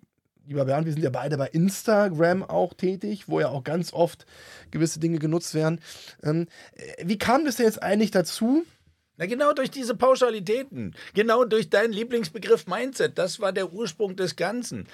[0.47, 4.27] Lieber Bernd, wir sind ja beide bei Instagram auch tätig, wo ja auch ganz oft
[4.71, 5.81] gewisse Dinge genutzt werden.
[6.23, 8.65] Ähm, äh, wie kam das denn jetzt eigentlich dazu?
[9.17, 14.35] Na genau durch diese Pauschalitäten, genau durch deinen Lieblingsbegriff Mindset, das war der Ursprung des
[14.35, 14.89] Ganzen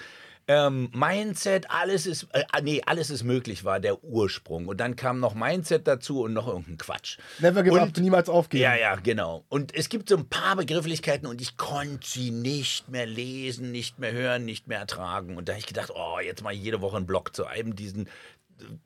[0.49, 4.67] ähm, Mindset, alles ist, äh, ah, nee, alles ist möglich, war der Ursprung.
[4.67, 7.19] Und dann kam noch Mindset dazu und noch irgendein Quatsch.
[7.39, 8.63] Never give up, niemals aufgeben.
[8.63, 9.45] Ja, ja, genau.
[9.49, 13.99] Und es gibt so ein paar Begrifflichkeiten und ich konnte sie nicht mehr lesen, nicht
[13.99, 15.37] mehr hören, nicht mehr ertragen.
[15.37, 18.09] Und da habe ich gedacht, oh, jetzt mal jede Woche einen Blog zu einem diesen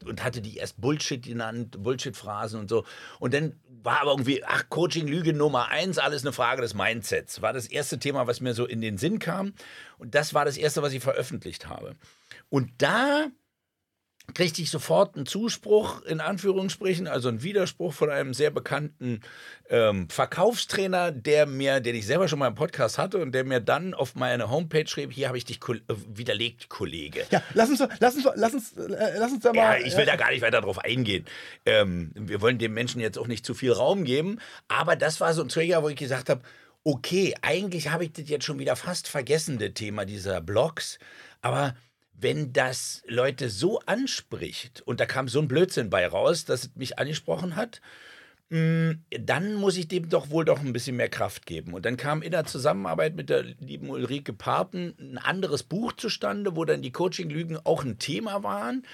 [0.04, 2.84] und hatte die erst Bullshit genannt, Bullshit-Phrasen und so.
[3.18, 7.42] Und dann war aber irgendwie, ach, Coaching-Lüge Nummer eins, alles eine Frage des Mindsets.
[7.42, 9.54] War das erste Thema, was mir so in den Sinn kam.
[9.98, 11.96] Und das war das erste, was ich veröffentlicht habe.
[12.48, 13.28] Und da
[14.32, 19.20] kriegte ich sofort einen Zuspruch, in Anführungsstrichen, also einen Widerspruch von einem sehr bekannten
[19.68, 23.60] ähm, Verkaufstrainer, der mir, den ich selber schon mal im Podcast hatte und der mir
[23.60, 27.26] dann auf meine Homepage schrieb, hier habe ich dich äh, widerlegt, Kollege.
[27.30, 29.78] Ja, lass uns, lass uns, lass uns, äh, lass uns da mal...
[29.80, 30.12] Ja, ich will ja.
[30.12, 31.26] da gar nicht weiter drauf eingehen.
[31.66, 35.34] Ähm, wir wollen dem Menschen jetzt auch nicht zu viel Raum geben, aber das war
[35.34, 36.42] so ein Trigger, wo ich gesagt habe,
[36.82, 40.98] okay, eigentlich habe ich das jetzt schon wieder fast vergessen, das Thema dieser Blogs,
[41.40, 41.74] aber
[42.18, 46.76] wenn das Leute so anspricht, und da kam so ein Blödsinn bei raus, dass es
[46.76, 47.80] mich angesprochen hat,
[48.50, 51.72] Mm, dann muss ich dem doch wohl doch ein bisschen mehr Kraft geben.
[51.72, 56.54] Und dann kam in der Zusammenarbeit mit der lieben Ulrike Parten ein anderes Buch zustande,
[56.54, 58.84] wo dann die Coaching-Lügen auch ein Thema waren,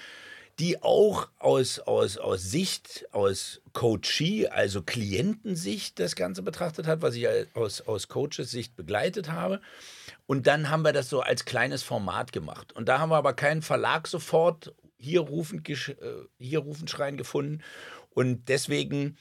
[0.61, 7.15] die auch aus, aus, aus Sicht, aus Coachee, also Klientensicht das Ganze betrachtet hat, was
[7.15, 9.59] ich aus, aus Coaches Sicht begleitet habe.
[10.27, 12.73] Und dann haben wir das so als kleines Format gemacht.
[12.73, 15.95] Und da haben wir aber keinen Verlag sofort hier rufend, äh,
[16.37, 17.63] hier rufend schreien gefunden.
[18.11, 19.17] Und deswegen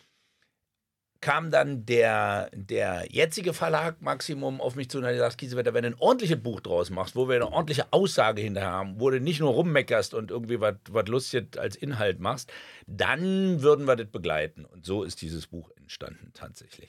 [1.20, 5.82] kam dann der, der jetzige Verlag Maximum auf mich zu und hat gesagt, Kiesewetter, wenn
[5.82, 9.20] du ein ordentliches Buch draus machst, wo wir eine ordentliche Aussage hinterher haben, wo du
[9.20, 12.52] nicht nur rummeckerst und irgendwie was Lustiges als Inhalt machst,
[12.86, 14.64] dann würden wir das begleiten.
[14.64, 16.88] Und so ist dieses Buch entstanden tatsächlich.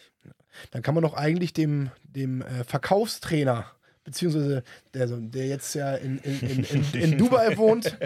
[0.72, 3.65] Dann kann man doch eigentlich dem, dem äh, Verkaufstrainer
[4.04, 7.98] beziehungsweise der, der jetzt ja in, in, in, in Dubai wohnt.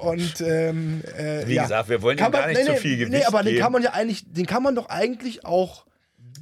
[0.00, 1.64] Und ähm, äh, wie ja.
[1.64, 3.56] gesagt, wir wollen ja gar nicht nee, zu viel Gewicht Nee, aber geben.
[3.56, 5.84] den kann man ja eigentlich, den kann man doch eigentlich auch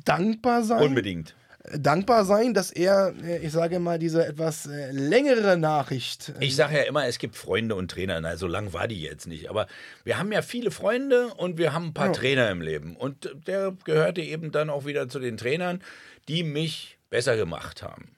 [0.05, 0.83] dankbar sein.
[0.83, 1.35] Unbedingt.
[1.77, 6.33] Dankbar sein, dass er, äh, ich sage mal, diese etwas äh, längere Nachricht.
[6.38, 8.20] Ich sage ja immer, es gibt Freunde und Trainer.
[8.20, 9.51] Na, so lang war die jetzt nicht.
[9.51, 9.66] Aber
[10.05, 12.12] wir haben ja viele Freunde und wir haben ein paar ja.
[12.12, 12.94] Trainer im Leben.
[12.94, 15.83] Und der gehörte eben dann auch wieder zu den Trainern,
[16.29, 18.15] die mich besser gemacht haben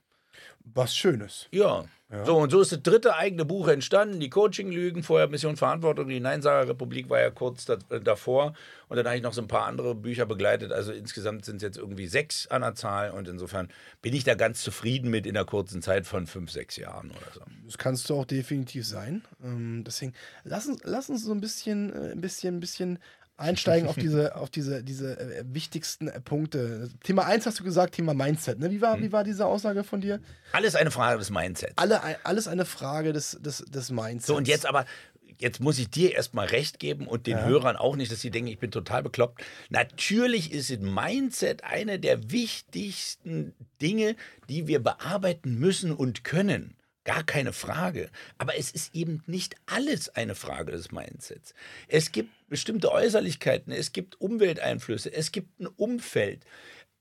[0.75, 1.49] was Schönes.
[1.51, 1.85] Ja.
[2.11, 2.25] ja.
[2.25, 6.21] So, und so ist das dritte eigene Buch entstanden, die Coaching-Lügen, vorher Mission Verantwortung, die
[6.21, 8.55] Neinsager-Republik war ja kurz da, äh, davor
[8.89, 11.63] und dann habe ich noch so ein paar andere Bücher begleitet, also insgesamt sind es
[11.63, 13.69] jetzt irgendwie sechs an der Zahl und insofern
[14.03, 17.33] bin ich da ganz zufrieden mit in der kurzen Zeit von fünf, sechs Jahren oder
[17.35, 17.41] so.
[17.65, 19.23] Das kannst du auch definitiv sein.
[19.43, 22.99] Ähm, deswegen, lass uns, lass uns so ein bisschen, äh, ein bisschen, ein bisschen
[23.39, 26.91] einsteigen auf diese, auf diese, diese äh, wichtigsten äh, Punkte.
[27.03, 28.59] Thema 1 hast du gesagt, Thema Mindset.
[28.59, 28.71] Ne?
[28.71, 29.03] Wie, war, hm.
[29.03, 30.21] wie war diese Aussage von dir?
[30.53, 31.75] Alles eine Frage des Mindsets.
[31.77, 34.27] Alle, alles eine Frage des, des, des Mindsets.
[34.27, 34.85] So, und jetzt aber,
[35.39, 37.45] jetzt muss ich dir erstmal recht geben und den ja.
[37.47, 39.43] Hörern auch nicht, dass sie denken, ich bin total bekloppt.
[39.71, 44.17] Natürlich ist das Mindset eine der wichtigsten Dinge,
[44.49, 46.75] die wir bearbeiten müssen und können.
[47.09, 48.11] Gar keine Frage.
[48.37, 51.55] Aber es ist eben nicht alles eine Frage des Mindsets.
[51.87, 56.45] Es gibt bestimmte Äußerlichkeiten, es gibt Umwelteinflüsse, es gibt ein Umfeld.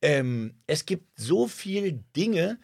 [0.02, 2.58] Ähm, es gibt so viele Dinge,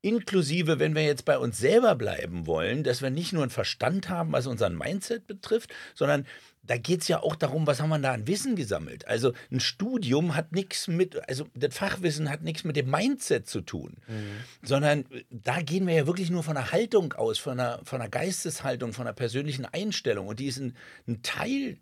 [0.00, 4.08] inklusive, wenn wir jetzt bei uns selber bleiben wollen, dass wir nicht nur einen Verstand
[4.08, 6.26] haben, was unseren Mindset betrifft, sondern
[6.66, 9.06] da geht es ja auch darum, was haben wir da an Wissen gesammelt.
[9.06, 13.60] Also ein Studium hat nichts mit, also das Fachwissen hat nichts mit dem Mindset zu
[13.60, 14.66] tun, mhm.
[14.66, 18.10] sondern da gehen wir ja wirklich nur von einer Haltung aus, von einer, von einer
[18.10, 20.28] Geisteshaltung, von einer persönlichen Einstellung.
[20.28, 20.76] Und die ist ein,
[21.06, 21.78] ein Teil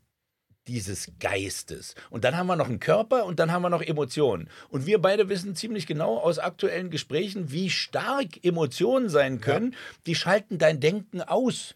[0.66, 1.94] dieses Geistes.
[2.10, 4.48] Und dann haben wir noch einen Körper und dann haben wir noch Emotionen.
[4.70, 9.72] Und wir beide wissen ziemlich genau aus aktuellen Gesprächen, wie stark Emotionen sein können.
[9.72, 9.78] Ja.
[10.06, 11.74] Die schalten dein Denken aus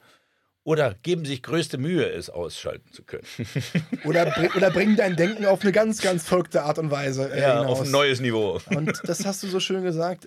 [0.69, 3.25] oder geben sich größte Mühe, es ausschalten zu können.
[4.05, 7.33] oder, oder bringen dein Denken auf eine ganz, ganz verrückte Art und Weise.
[7.33, 7.81] Äh, ja, hinaus.
[7.81, 8.61] auf ein neues Niveau.
[8.77, 10.27] Und das hast du so schön gesagt.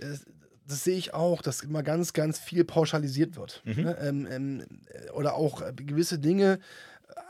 [0.67, 3.61] Das sehe ich auch, dass immer ganz, ganz viel pauschalisiert wird.
[3.65, 3.83] Mhm.
[3.83, 3.97] Ne?
[4.01, 4.63] Ähm, ähm,
[5.13, 6.57] oder auch gewisse Dinge,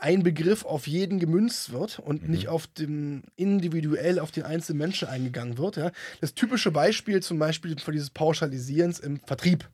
[0.00, 2.30] ein Begriff auf jeden gemünzt wird und mhm.
[2.30, 5.76] nicht auf dem individuell auf den einzelnen Menschen eingegangen wird.
[5.76, 5.92] Ja?
[6.22, 9.68] Das typische Beispiel zum Beispiel von dieses Pauschalisierens im Vertrieb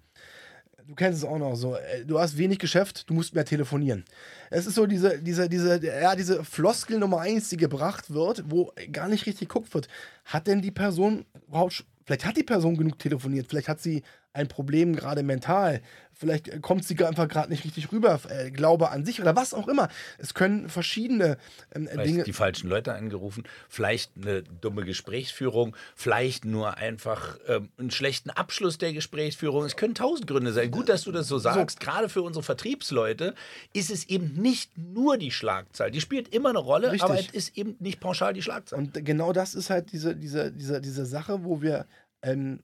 [0.88, 4.04] du kennst es auch noch so, äh, du hast wenig Geschäft, du musst mehr telefonieren.
[4.50, 8.72] Es ist so diese, diese, diese, ja, diese Floskel Nummer eins, die gebracht wird, wo
[8.90, 9.88] gar nicht richtig geguckt wird.
[10.24, 14.02] Hat denn die Person überhaupt, vielleicht hat die Person genug telefoniert, vielleicht hat sie
[14.38, 15.82] ein Problem gerade mental,
[16.18, 19.68] vielleicht kommt sie einfach gerade nicht richtig rüber, äh, Glaube an sich oder was auch
[19.68, 19.88] immer.
[20.18, 21.38] Es können verschiedene
[21.74, 22.22] ähm, vielleicht Dinge.
[22.24, 28.78] die falschen Leute angerufen, vielleicht eine dumme Gesprächsführung, vielleicht nur einfach ähm, einen schlechten Abschluss
[28.78, 29.64] der Gesprächsführung.
[29.64, 30.70] Es können tausend Gründe sein.
[30.70, 31.80] Gut, dass du das so sagst.
[31.80, 31.86] So.
[31.86, 33.34] Gerade für unsere Vertriebsleute
[33.72, 35.90] ist es eben nicht nur die Schlagzahl.
[35.90, 37.02] Die spielt immer eine Rolle, Richtig.
[37.02, 38.78] aber es ist eben nicht pauschal die Schlagzahl.
[38.78, 41.86] Und genau das ist halt diese, diese, diese, diese Sache, wo wir
[42.22, 42.60] ähm,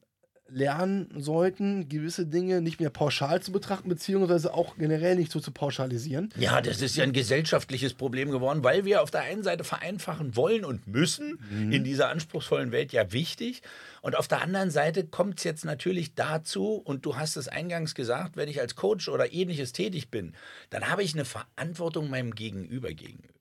[0.49, 5.51] lernen sollten, gewisse Dinge nicht mehr pauschal zu betrachten, beziehungsweise auch generell nicht so zu
[5.51, 6.31] pauschalisieren.
[6.37, 10.37] Ja, das ist ja ein gesellschaftliches Problem geworden, weil wir auf der einen Seite vereinfachen
[10.37, 11.73] wollen und müssen, mhm.
[11.73, 13.63] in dieser anspruchsvollen Welt ja wichtig.
[14.03, 17.95] Und auf der anderen Seite kommt es jetzt natürlich dazu, und du hast es eingangs
[17.95, 20.35] gesagt, wenn ich als Coach oder ähnliches tätig bin,
[20.71, 23.35] dann habe ich eine Verantwortung meinem Gegenüber gegenüber.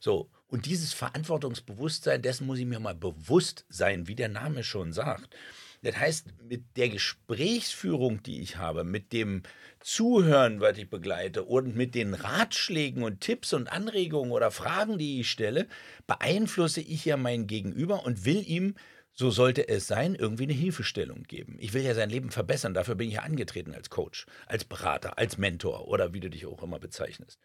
[0.00, 4.92] So, und dieses Verantwortungsbewusstsein, dessen muss ich mir mal bewusst sein, wie der Name schon
[4.92, 5.34] sagt.
[5.82, 9.42] Das heißt, mit der Gesprächsführung, die ich habe, mit dem
[9.80, 15.20] Zuhören, was ich begleite und mit den Ratschlägen und Tipps und Anregungen oder Fragen, die
[15.20, 15.68] ich stelle,
[16.06, 18.74] beeinflusse ich ja mein Gegenüber und will ihm,
[19.12, 21.56] so sollte es sein, irgendwie eine Hilfestellung geben.
[21.58, 25.18] Ich will ja sein Leben verbessern, dafür bin ich ja angetreten als Coach, als Berater,
[25.18, 27.40] als Mentor oder wie du dich auch immer bezeichnest.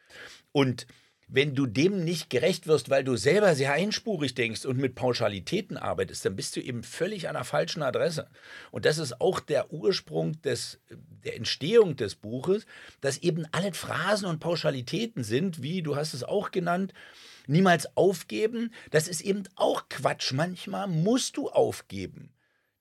[0.51, 0.85] Und
[1.27, 5.77] wenn du dem nicht gerecht wirst, weil du selber sehr einspurig denkst und mit Pauschalitäten
[5.77, 8.27] arbeitest, dann bist du eben völlig an der falschen Adresse.
[8.71, 10.79] Und das ist auch der Ursprung des,
[11.23, 12.65] der Entstehung des Buches,
[13.01, 16.93] dass eben alle Phrasen und Pauschalitäten sind, wie du hast es auch genannt,
[17.47, 18.73] niemals aufgeben.
[18.91, 20.33] Das ist eben auch Quatsch.
[20.33, 22.29] Manchmal musst du aufgeben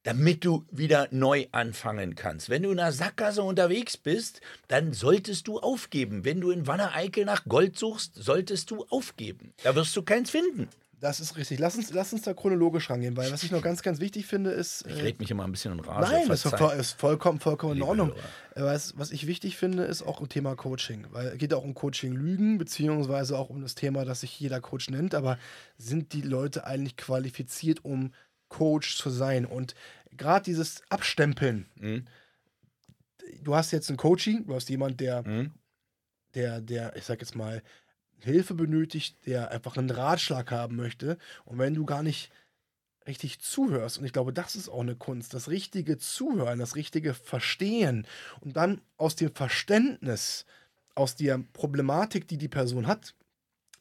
[0.02, 2.50] damit du wieder neu anfangen kannst.
[2.50, 6.24] Wenn du in einer Sackgasse unterwegs bist, dann solltest du aufgeben.
[6.24, 9.52] Wenn du in Wanne-Eickel nach Gold suchst, solltest du aufgeben.
[9.62, 10.68] Da wirst du keins finden.
[11.02, 11.58] Das ist richtig.
[11.58, 14.52] Lass uns, lass uns da chronologisch rangehen, weil was ich noch ganz, ganz wichtig finde,
[14.52, 14.86] ist.
[14.86, 16.12] Ich rede mich immer ein bisschen in Rage.
[16.12, 18.12] Nein, das ist, ist vollkommen, vollkommen in Ordnung.
[18.54, 21.06] Was, was ich wichtig finde, ist auch ein Thema Coaching.
[21.10, 24.90] Weil es geht auch um Coaching-Lügen, beziehungsweise auch um das Thema, das sich jeder Coach
[24.90, 25.16] nennt.
[25.16, 25.38] Aber
[25.76, 28.12] sind die Leute eigentlich qualifiziert, um
[28.52, 29.46] Coach zu sein.
[29.46, 29.74] Und
[30.16, 32.04] gerade dieses Abstempeln, mhm.
[33.42, 35.52] du hast jetzt einen Coaching, du hast jemanden, der, mhm.
[36.34, 37.62] der, der, ich sag jetzt mal,
[38.20, 41.18] Hilfe benötigt, der einfach einen Ratschlag haben möchte.
[41.44, 42.30] Und wenn du gar nicht
[43.06, 47.14] richtig zuhörst, und ich glaube, das ist auch eine Kunst, das richtige Zuhören, das richtige
[47.14, 48.06] Verstehen
[48.40, 50.46] und dann aus dem Verständnis,
[50.94, 53.14] aus der Problematik, die die Person hat,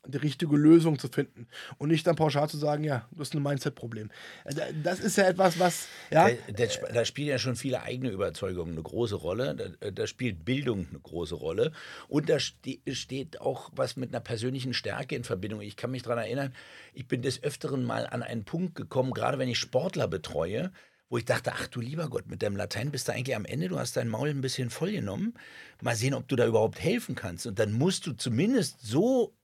[0.08, 3.44] die richtige Lösung zu finden und nicht dann pauschal zu sagen, ja, das ist ein
[3.44, 4.10] Mindset-Problem.
[4.46, 6.30] Äh, das ist ja etwas, was, ja.
[6.30, 9.56] Da, da, spielen ja schon viele eigene Überzeugungen eine große Rolle.
[9.56, 11.72] Da, da spielt Bildung eine große Rolle.
[12.08, 15.62] Und da ste steht auch was mit einer persönlichen Stärke in Verbindung.
[15.62, 16.54] Ich kann mich daran erinnern,
[16.94, 20.72] ich bin des Öfteren mal an einen Punkt gekommen, gerade wenn ich Sportler betreue,
[21.10, 23.68] wo ich dachte, ach du lieber Gott, mit deinem Latein bist du eigentlich am Ende,
[23.68, 25.34] du hast dein Maul ein bisschen vollgenommen.
[25.82, 27.46] Mal sehen, ob du da überhaupt helfen kannst.
[27.46, 29.36] Und dann musst du zumindest so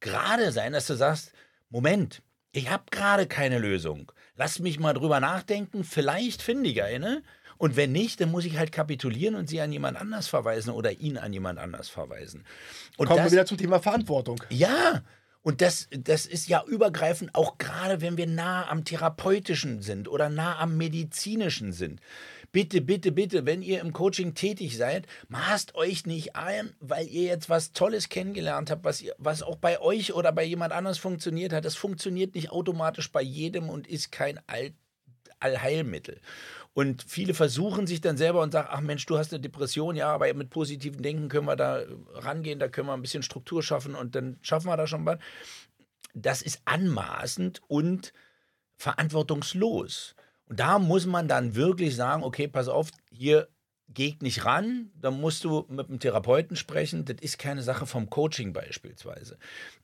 [0.00, 1.32] gerade sein, dass du sagst,
[1.68, 4.12] Moment, ich habe gerade keine Lösung.
[4.34, 7.22] Lass mich mal drüber nachdenken, vielleicht finde ich eine.
[7.58, 10.92] Und wenn nicht, dann muss ich halt kapitulieren und sie an jemand anders verweisen oder
[10.92, 12.44] ihn an jemand anders verweisen.
[12.96, 14.42] Und Kommen das, wir wieder zum Thema Verantwortung.
[14.50, 15.02] Ja,
[15.42, 20.28] und das, das ist ja übergreifend, auch gerade wenn wir nah am Therapeutischen sind oder
[20.28, 22.00] nah am Medizinischen sind.
[22.56, 27.24] Bitte, bitte, bitte, wenn ihr im Coaching tätig seid, maßt euch nicht ein, weil ihr
[27.24, 30.96] jetzt was Tolles kennengelernt habt, was, ihr, was auch bei euch oder bei jemand anders
[30.96, 31.66] funktioniert hat.
[31.66, 34.72] Das funktioniert nicht automatisch bei jedem und ist kein All
[35.38, 36.18] Allheilmittel.
[36.72, 40.14] Und viele versuchen sich dann selber und sagen, ach Mensch, du hast eine Depression, ja,
[40.14, 41.82] aber mit positiven Denken können wir da
[42.14, 45.18] rangehen, da können wir ein bisschen Struktur schaffen und dann schaffen wir da schon was.
[46.14, 48.14] Das ist anmaßend und
[48.78, 50.14] verantwortungslos.
[50.48, 53.48] Und da muss man dann wirklich sagen, okay, pass auf, hier
[53.88, 57.04] geht nicht ran, da musst du mit dem Therapeuten sprechen.
[57.04, 59.38] Das ist keine Sache vom Coaching beispielsweise.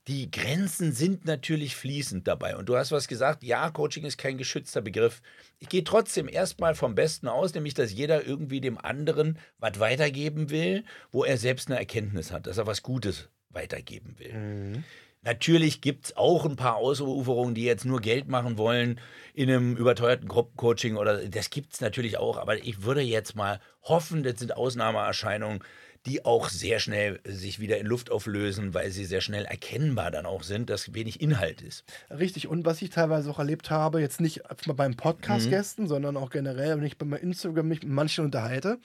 [0.07, 2.57] Die Grenzen sind natürlich fließend dabei.
[2.57, 5.21] Und du hast was gesagt, ja, Coaching ist kein geschützter Begriff.
[5.59, 10.49] Ich gehe trotzdem erstmal vom Besten aus, nämlich, dass jeder irgendwie dem anderen was weitergeben
[10.49, 14.33] will, wo er selbst eine Erkenntnis hat, dass er was Gutes weitergeben will.
[14.33, 14.83] Mhm.
[15.23, 18.99] Natürlich gibt es auch ein paar Ausuferungen, die jetzt nur Geld machen wollen
[19.33, 23.59] in einem überteuerten Gruppencoaching oder das gibt es natürlich auch, aber ich würde jetzt mal
[23.83, 25.63] hoffen, das sind Ausnahmeerscheinungen,
[26.05, 30.25] die auch sehr schnell sich wieder in Luft auflösen, weil sie sehr schnell erkennbar dann
[30.25, 31.85] auch sind, dass wenig Inhalt ist.
[32.09, 32.47] Richtig.
[32.47, 34.41] Und was ich teilweise auch erlebt habe, jetzt nicht
[34.75, 35.87] beim Podcast-Gästen, mhm.
[35.87, 38.79] sondern auch generell, wenn ich bei Instagram mich mit manchen unterhalte,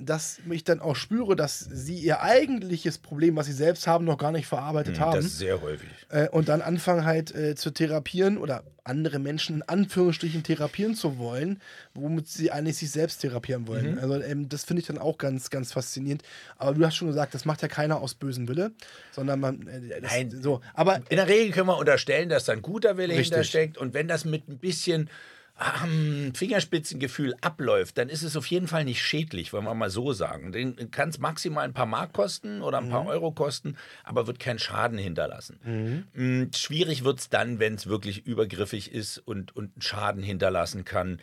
[0.00, 4.18] dass ich dann auch spüre, dass sie ihr eigentliches Problem, was sie selbst haben, noch
[4.18, 5.16] gar nicht verarbeitet hm, haben.
[5.16, 5.88] Das ist sehr häufig.
[6.08, 11.18] Äh, und dann anfangen halt äh, zu therapieren oder andere Menschen in Anführungsstrichen therapieren zu
[11.18, 11.60] wollen,
[11.94, 13.92] womit sie eigentlich sich selbst therapieren wollen.
[13.92, 13.98] Mhm.
[13.98, 16.22] Also ähm, das finde ich dann auch ganz, ganz faszinierend.
[16.56, 18.72] Aber du hast schon gesagt, das macht ja keiner aus bösem Wille,
[19.12, 19.66] sondern man.
[19.66, 20.60] Äh, das, Nein, so.
[20.74, 23.28] Aber in der Regel können wir unterstellen, dass da ein guter Wille richtig.
[23.28, 25.10] hintersteckt und wenn das mit ein bisschen
[25.58, 30.12] ähm, Fingerspitzengefühl abläuft, dann ist es auf jeden Fall nicht schädlich, wollen wir mal so
[30.12, 30.52] sagen.
[30.52, 32.90] Den kann es maximal ein paar Mark kosten oder ein mhm.
[32.90, 35.58] paar Euro kosten, aber wird keinen Schaden hinterlassen.
[35.64, 36.04] Mhm.
[36.12, 40.84] Mm, schwierig wird es dann, wenn es wirklich übergriffig ist und, und einen Schaden hinterlassen
[40.84, 41.22] kann.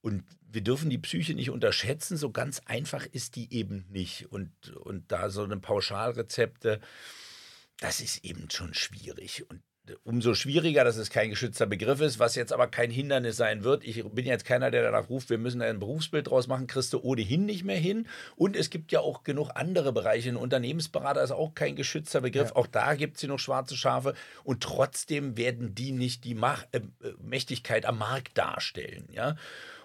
[0.00, 4.30] Und wir dürfen die Psyche nicht unterschätzen, so ganz einfach ist die eben nicht.
[4.30, 6.80] Und, und da so eine Pauschalrezepte,
[7.80, 9.48] das ist eben schon schwierig.
[9.48, 9.62] Und
[10.04, 13.84] umso schwieriger, dass es kein geschützter Begriff ist, was jetzt aber kein Hindernis sein wird.
[13.84, 17.00] Ich bin jetzt keiner, der danach ruft, wir müssen ein Berufsbild draus machen, kriegst du
[17.00, 18.06] ohnehin nicht mehr hin.
[18.36, 20.28] Und es gibt ja auch genug andere Bereiche.
[20.28, 22.50] Ein Unternehmensberater ist auch kein geschützter Begriff.
[22.50, 22.56] Ja.
[22.56, 24.14] Auch da gibt es hier noch schwarze Schafe.
[24.44, 26.80] Und trotzdem werden die nicht die Mach äh,
[27.20, 29.08] Mächtigkeit am Markt darstellen.
[29.12, 29.36] Ja?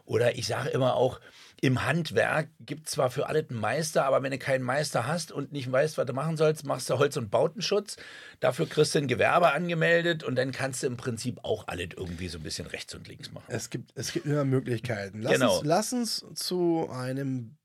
[0.08, 1.20] Oder ich sage immer auch,
[1.60, 5.34] im Handwerk gibt es zwar für alles einen Meister, aber wenn du keinen Meister hast
[5.34, 7.97] und nicht weißt, was du machen sollst, machst du Holz- und Bautenschutz.
[8.39, 12.30] Dafür kriegst du ein Gewerbe angemeldet und dann kannst du im Prinzip auch alles irgendwie
[12.30, 13.47] so ein bisschen rechts und links machen.
[13.49, 15.22] Es gibt, es gibt immer Möglichkeiten.
[15.22, 15.58] Lass, genau.
[15.58, 17.58] uns, lass uns zu einem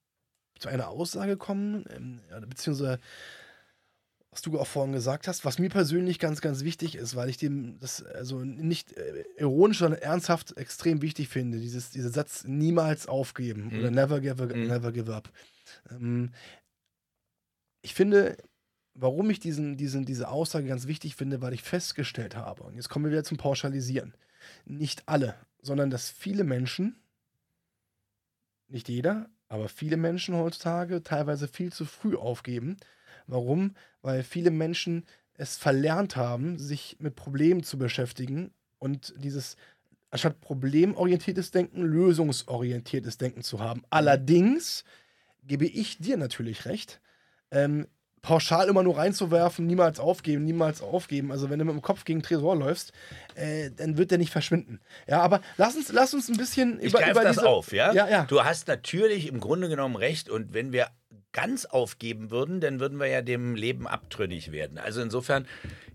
[0.59, 2.99] zu einer Aussage kommen, ähm, beziehungsweise
[4.33, 7.37] was du auch vorhin gesagt hast, was mir persönlich ganz, ganz wichtig ist, weil ich
[7.37, 13.07] dem das also nicht äh, ironisch, sondern ernsthaft extrem wichtig finde, dieses, dieser Satz niemals
[13.07, 13.79] aufgeben Mhm.
[13.79, 14.67] oder never give, Mhm.
[14.69, 15.31] never give up.
[15.91, 16.33] Ähm,
[17.83, 18.39] ich finde,
[18.95, 22.89] warum ich diesen, diesen, diese Aussage ganz wichtig finde, weil ich festgestellt habe, und jetzt
[22.89, 24.15] kommen wir wieder zum Pauschalisieren,
[24.65, 26.97] nicht alle, sondern dass viele Menschen,
[28.69, 32.79] nicht jeder, aber viele Menschen heutzutage teilweise viel zu früh aufgeben.
[33.27, 33.75] Warum?
[34.03, 35.05] Weil viele Menschen
[35.35, 39.57] es verlernt haben, sich mit Problemen zu beschäftigen und dieses
[40.11, 43.83] anstatt problemorientiertes Denken, lösungsorientiertes Denken zu haben.
[43.89, 44.85] Allerdings
[45.43, 47.01] gebe ich dir natürlich recht,
[47.51, 47.87] ähm,
[48.21, 51.33] pauschal immer nur reinzuwerfen, niemals aufgeben, niemals aufgeben.
[51.33, 52.93] Also wenn du mit dem Kopf gegen den Tresor läufst,
[53.35, 54.81] äh, dann wird der nicht verschwinden.
[55.09, 57.93] Ja, aber lass uns, lass uns ein bisschen Ich über, über das diese, auf, ja?
[57.93, 58.25] Ja, ja.
[58.27, 60.31] Du hast natürlich im Grunde genommen recht.
[60.31, 60.89] Und wenn wir
[61.33, 64.79] ganz aufgeben würden, dann würden wir ja dem Leben abtrünnig werden.
[64.79, 65.47] Also insofern,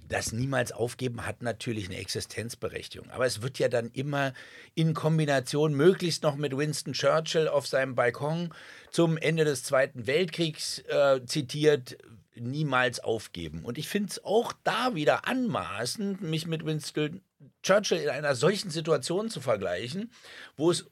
[0.10, 3.10] das niemals aufgeben hat natürlich eine Existenzberechtigung.
[3.12, 4.34] Aber es wird ja dann immer
[4.74, 8.54] in Kombination, möglichst noch mit Winston Churchill auf seinem Balkon
[8.92, 11.98] zum Ende des Zweiten Weltkriegs äh, zitiert,
[12.36, 13.66] niemals aufgeben.
[13.66, 17.22] Und ich finde es auch da wieder anmaßend, mich mit Winston
[17.64, 20.12] Churchill in einer solchen Situation zu vergleichen,
[20.56, 20.90] wo es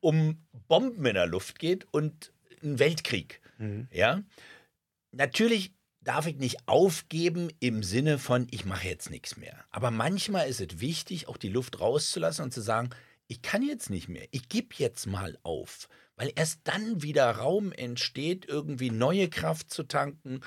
[0.00, 3.41] um Bomben in der Luft geht und einen Weltkrieg.
[3.90, 4.22] Ja,
[5.12, 9.64] natürlich darf ich nicht aufgeben im Sinne von, ich mache jetzt nichts mehr.
[9.70, 12.90] Aber manchmal ist es wichtig, auch die Luft rauszulassen und zu sagen,
[13.28, 15.88] ich kann jetzt nicht mehr, ich gebe jetzt mal auf.
[16.16, 20.40] Weil erst dann wieder Raum entsteht, irgendwie neue Kraft zu tanken,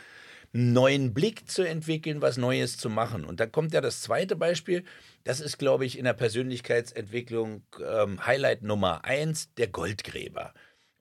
[0.54, 3.26] einen neuen Blick zu entwickeln, was Neues zu machen.
[3.26, 4.84] Und da kommt ja das zweite Beispiel.
[5.24, 10.54] Das ist, glaube ich, in der Persönlichkeitsentwicklung ähm, Highlight Nummer eins, der Goldgräber.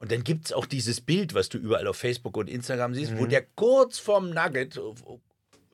[0.05, 3.17] Und dann gibt es auch dieses Bild, was du überall auf Facebook und Instagram siehst,
[3.17, 4.83] wo der kurz vorm Nugget äh,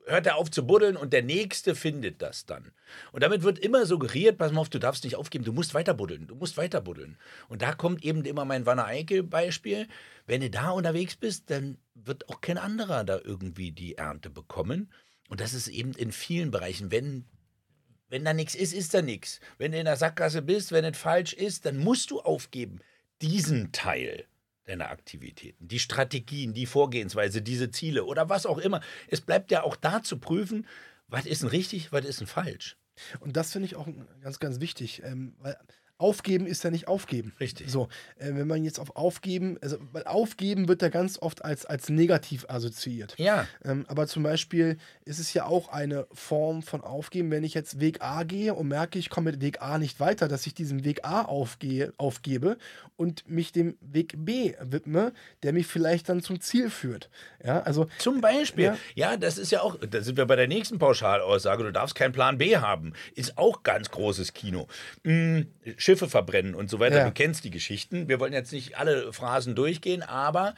[0.05, 2.71] hört er auf zu buddeln und der Nächste findet das dann.
[3.11, 5.93] Und damit wird immer suggeriert, pass mal auf, du darfst nicht aufgeben, du musst weiter
[5.93, 7.17] buddeln, du musst weiter buddeln.
[7.49, 9.89] Und da kommt eben immer mein Wanne Eickel-Beispiel.
[10.27, 14.93] Wenn du da unterwegs bist, dann wird auch kein anderer da irgendwie die Ernte bekommen.
[15.27, 17.25] Und das ist eben in vielen Bereichen, wenn
[18.07, 19.41] wenn da nichts ist, ist da nichts.
[19.57, 22.79] Wenn du in der Sackgasse bist, wenn es falsch ist, dann musst du aufgeben.
[23.21, 24.25] Diesen Teil
[24.65, 28.81] deiner Aktivitäten, die Strategien, die Vorgehensweise, diese Ziele oder was auch immer.
[29.07, 30.67] Es bleibt ja auch da zu prüfen,
[31.07, 32.77] was ist denn richtig, was ist denn falsch.
[33.19, 33.87] Und das finde ich auch
[34.21, 35.57] ganz, ganz wichtig, ähm, weil
[36.01, 37.33] aufgeben ist ja nicht aufgeben.
[37.39, 37.69] Richtig.
[37.69, 37.87] So,
[38.17, 41.89] äh, wenn man jetzt auf aufgeben, also weil aufgeben wird ja ganz oft als, als
[41.89, 43.15] negativ assoziiert.
[43.17, 47.53] Ja, Ähm, aber zum Beispiel ist es ja auch eine Form von Aufgeben, wenn ich
[47.53, 50.53] jetzt Weg A gehe und merke, ich komme mit Weg A nicht weiter, dass ich
[50.53, 52.57] diesen Weg A aufgehe, aufgebe
[52.97, 57.09] und mich dem Weg B widme, der mich vielleicht dann zum Ziel führt.
[57.43, 58.65] Ja, also Zum Beispiel.
[58.65, 58.77] Ja.
[58.95, 59.17] Ja.
[59.17, 62.37] das ist ja auch, da sind wir bei der nächsten Pauschalaussage, du darfst keinen Plan
[62.37, 62.93] B haben.
[63.15, 64.67] Ist auch ganz großes Kino.
[65.03, 65.47] Hm,
[65.91, 66.99] Schiffe verbrennen und so weiter.
[66.99, 67.05] Ja.
[67.05, 68.07] Du kennst die Geschichten.
[68.07, 70.55] Wir wollen jetzt nicht alle Phrasen durchgehen, aber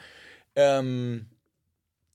[0.54, 1.26] ähm,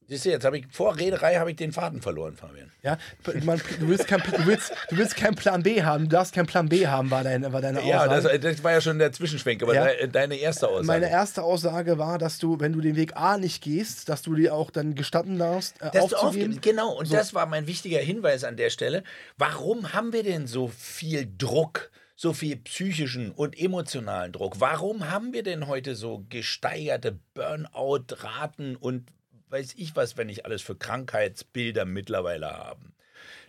[0.07, 2.71] siehst du, jetzt habe ich vor Rederei habe ich den Faden verloren, Fabian.
[2.81, 2.97] Ja,
[3.43, 6.45] man, du, willst kein, du, willst, du willst keinen Plan B haben, du darfst keinen
[6.45, 8.39] Plan B haben, war deine, war deine Ja, Aussage.
[8.39, 9.85] das, das war ja schon der Zwischenschwenk, aber Ja.
[9.87, 10.87] de- deine erste Aussage.
[10.87, 14.33] Meine erste Aussage war, dass du, wenn du den Weg A nicht gehst, dass du
[14.33, 16.53] dir auch dann gestatten darfst, äh, Dass aufzugeben.
[16.53, 17.15] aufgibst, genau, und So.
[17.17, 19.03] das war mein wichtiger Hinweis an der Stelle.
[19.37, 24.59] Warum haben wir denn so viel Druck, so viel psychischen und emotionalen Druck?
[24.59, 29.07] Warum haben wir denn heute so gesteigerte Burnout-Raten und
[29.47, 32.93] weiß ich was, wenn ich alles für Krankheitsbilder mittlerweile haben?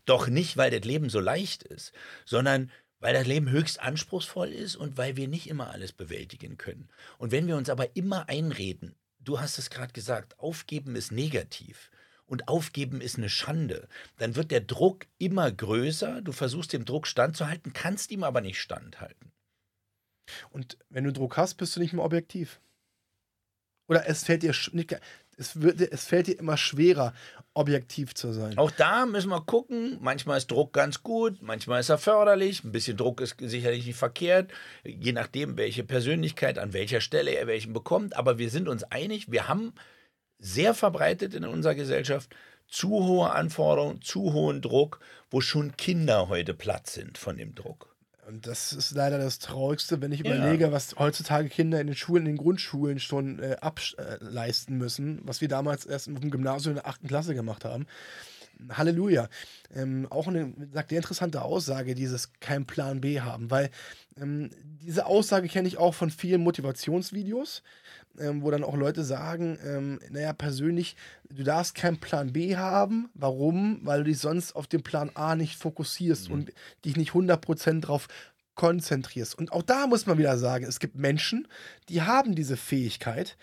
[0.04, 1.92] Doch nicht, weil das Leben so leicht ist,
[2.24, 6.90] sondern weil das Leben höchst anspruchsvoll ist und weil wir nicht immer alles bewältigen können.
[7.18, 11.90] Und wenn wir uns aber immer einreden, du hast es gerade gesagt, aufgeben ist negativ
[12.30, 17.08] und aufgeben ist eine Schande, dann wird der Druck immer größer, du versuchst dem Druck
[17.08, 19.32] standzuhalten, kannst ihm aber nicht standhalten.
[20.50, 22.60] Und wenn du Druck hast, bist du nicht mehr objektiv.
[23.88, 24.96] Oder es fällt dir nicht,
[25.36, 27.14] es, wird, es fällt dir immer schwerer,
[27.52, 28.56] objektiv zu sein.
[28.58, 29.98] Auch da müssen wir gucken.
[30.00, 32.62] Manchmal ist Druck ganz gut, manchmal ist er förderlich.
[32.62, 34.52] Ein bisschen Druck ist sicherlich nicht verkehrt,
[34.84, 38.14] je nachdem, welche Persönlichkeit an welcher Stelle er welchen bekommt.
[38.14, 39.72] Aber wir sind uns einig, wir haben
[40.40, 42.34] sehr verbreitet in unserer Gesellschaft
[42.68, 47.88] zu hohe Anforderungen, zu hohen Druck, wo schon Kinder heute platt sind von dem Druck.
[48.26, 50.26] Und das ist leider das Traurigste, wenn ich Ja.
[50.26, 55.40] überlege, was heutzutage Kinder in den Schulen, in den Grundschulen schon äh, ableisten müssen, was
[55.40, 57.08] wir damals erst im Gymnasium in der 8.
[57.08, 57.86] Klasse gemacht haben.
[58.70, 59.28] Halleluja.
[59.74, 63.70] Ähm, auch eine sagt, sehr interessante Aussage, dieses kein Plan B haben, weil
[64.20, 64.50] ähm,
[64.82, 67.62] diese Aussage kenne ich auch von vielen Motivationsvideos.
[68.18, 70.96] Ähm, wo dann auch Leute sagen, ähm, naja, persönlich,
[71.30, 73.10] du darfst keinen Plan B haben.
[73.14, 73.80] Warum?
[73.82, 76.34] Weil du dich sonst auf den Plan A nicht fokussierst Mhm.
[76.34, 76.52] und
[76.84, 78.08] dich nicht 100% drauf
[78.54, 79.38] konzentrierst.
[79.38, 81.48] Und auch da muss man wieder sagen, es gibt Menschen,
[81.88, 83.36] die haben diese Fähigkeit,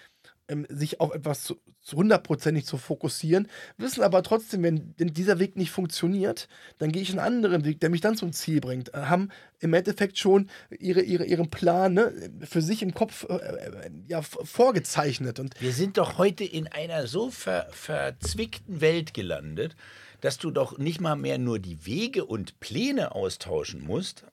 [0.70, 1.58] sich auf etwas zu,
[1.94, 7.20] hundertprozentig zu fokussieren, wissen aber trotzdem, wenn, dieser Weg nicht funktioniert, dann gehe ich einen
[7.20, 8.94] anderen Weg, der mich dann zum Ziel bringt.
[8.94, 9.30] Äh, haben
[9.60, 14.22] im Endeffekt schon ihre, ihre, ihren Plan ne, für sich im Kopf äh, äh, ja,
[14.22, 15.40] vorgezeichnet.
[15.40, 19.76] Und Wir sind doch heute in einer so ver verzwickten Welt gelandet,
[20.22, 24.26] dass du doch nicht mal mehr nur die Wege und Pläne austauschen musst,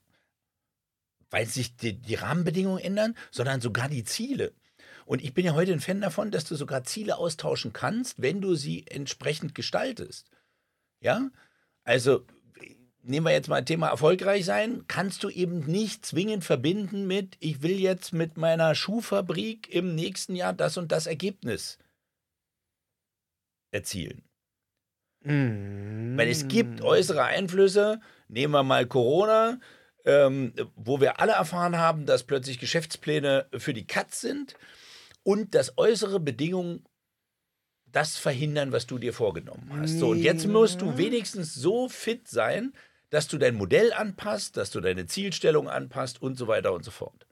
[1.30, 4.52] weil sich die, die Rahmenbedingungen ändern, sondern sogar die Ziele.
[5.06, 8.40] Und ich bin ja heute ein Fan davon, dass du sogar Ziele austauschen kannst, wenn
[8.40, 10.30] du sie entsprechend gestaltest.
[11.00, 11.30] Ja?
[11.84, 12.24] Also
[13.02, 17.62] nehmen wir jetzt mal Thema erfolgreich sein, kannst du eben nicht zwingend verbinden mit, ich
[17.62, 21.78] will jetzt mit meiner Schuhfabrik im nächsten Jahr das und das Ergebnis
[23.70, 24.24] erzielen.
[26.18, 29.58] Weil es gibt äußere Einflüsse, nehmen wir mal Corona,
[30.04, 34.54] ähm, wo wir alle erfahren haben, dass plötzlich Geschäftspläne für die Katz sind
[35.24, 36.84] und dass äußere Bedingungen
[37.90, 39.98] das verhindern, was du dir vorgenommen hast.
[39.98, 42.72] So, und jetzt musst du wenigstens so fit sein,
[43.10, 46.90] dass du dein Modell anpasst, dass du deine Zielstellung anpasst und so weiter und so
[46.90, 47.26] fort.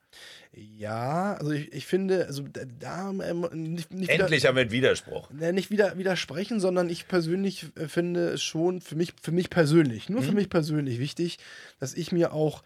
[0.52, 2.44] Ja, also ich, ich finde, also
[2.78, 5.30] da, ähm, nicht, nicht wieder- Endlich haben wir einen Widerspruch.
[5.30, 10.08] Nicht wieder widersprechen, sondern ich persönlich äh, finde es schon für mich, für mich persönlich,
[10.10, 11.38] nur für mich persönlich wichtig,
[11.80, 12.62] dass ich mir auch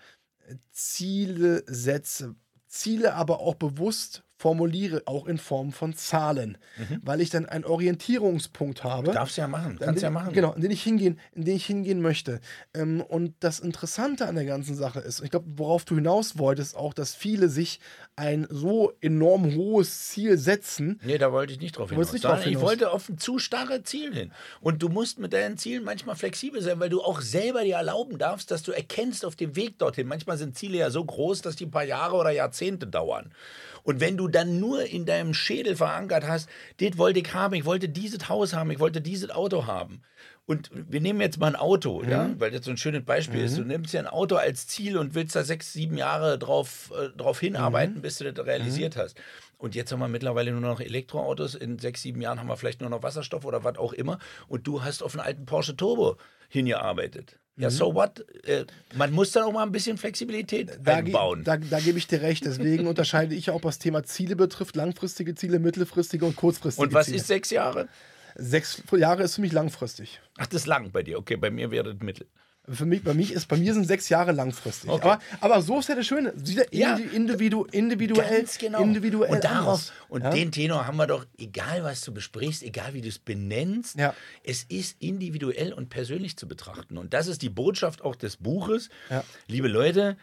[0.49, 2.35] äh, Ziele setze.
[2.67, 6.59] Ziele aber auch bewusst formuliere, auch in Form von Zahlen,
[7.03, 9.13] weil ich dann einen Orientierungspunkt habe.
[9.13, 10.33] Darfst ja machen, an kannst ja den- machen.
[10.33, 12.41] Genau, in den ich hingehen, in den ich hingehen möchte.
[12.75, 16.77] Ähm, und das Interessante an der ganzen Sache ist, ich glaube, worauf du hinaus wolltest,
[16.77, 17.81] auch, dass viele sich
[18.15, 22.13] ein so enorm hohes Ziel setzen, Nee, da wollte ich nicht drauf hinaus.
[22.13, 22.63] nicht drauf ich hinaus.
[22.63, 24.33] wollte auf ein zu starre Ziel hin.
[24.61, 28.19] Und du musst mit deinen Zielen manchmal flexibel sein, weil du auch selber dir erlauben
[28.19, 30.07] darfst, dass du erkennst auf dem Weg dorthin.
[30.07, 33.33] Manchmal sind Ziele ja so groß, dass die ein paar Jahre oder Jahrzehnte dauern.
[33.87, 36.49] Und wenn du dann nur in deinem Schädel verankert hast,
[36.81, 40.03] das wollte ich haben, ich wollte dieses Haus haben, ich wollte dieses Auto haben.
[40.45, 42.41] Und wir nehmen jetzt mal ein Auto, ja, Mhm.
[42.41, 43.57] weil das so ein schönes Beispiel ist.
[43.59, 47.17] Du nimmst ja ein Auto als Ziel und willst da sechs, sieben Jahre drauf, äh,
[47.17, 47.47] drauf Mhm.
[47.47, 49.17] hinarbeiten, bis du das realisiert hast.
[49.59, 51.55] Und jetzt haben wir mittlerweile nur noch Elektroautos.
[51.55, 54.19] In sechs, sieben Jahren haben wir vielleicht nur noch Wasserstoff oder was auch immer.
[54.49, 56.17] Und du hast auf einen alten Porsche Turbo
[56.49, 57.39] hingearbeitet.
[57.57, 57.63] Mhm.
[57.63, 58.25] Ja, so what?
[58.47, 58.65] Äh,
[58.97, 61.43] man muss dann auch mal ein bisschen Flexibilität Da, einbauen.
[61.43, 62.45] da, da gebe ich dir recht.
[62.45, 67.07] Deswegen unterscheide ich auch, was Thema Ziele betrifft, langfristige Ziele, mittelfristige und kurzfristige und was
[67.07, 67.19] Ziele.
[67.19, 67.89] ist sechs Jahre?
[68.35, 70.21] Sechs Jahre ist für mich langfristig.
[70.37, 71.19] Ach, das ist lang bei dir.
[71.19, 72.27] Okay, bei mir wäre das mittel.
[72.69, 74.91] Für mich, bei, mich ist, bei mir sind sechs Jahre langfristig.
[74.91, 75.03] Okay.
[75.09, 76.33] Aber, aber so ist ja das Schöne.
[76.73, 76.97] Ja.
[76.97, 78.45] indi- individu, individuell.
[78.59, 78.81] Genau.
[78.83, 80.31] Individuell und darauf, und Ja?
[80.31, 84.15] den Tenor haben wir doch, egal was du besprichst, egal wie du es benennst, Ja.
[84.43, 86.99] es ist individuell und persönlich zu betrachten.
[86.99, 88.89] Und das ist die Botschaft auch des Buches.
[89.47, 90.17] Liebe Leute,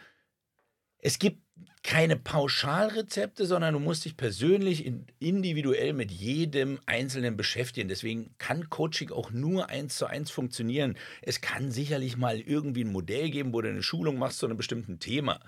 [0.98, 1.43] es gibt
[1.84, 7.90] keine Pauschalrezepte, sondern du musst dich persönlich in, individuell mit jedem Einzelnen beschäftigen.
[7.90, 10.96] Deswegen kann Coaching auch nur eins zu eins funktionieren.
[11.20, 14.56] Es kann sicherlich mal irgendwie ein Modell geben, wo du eine Schulung machst zu einem
[14.56, 15.40] bestimmten Thema,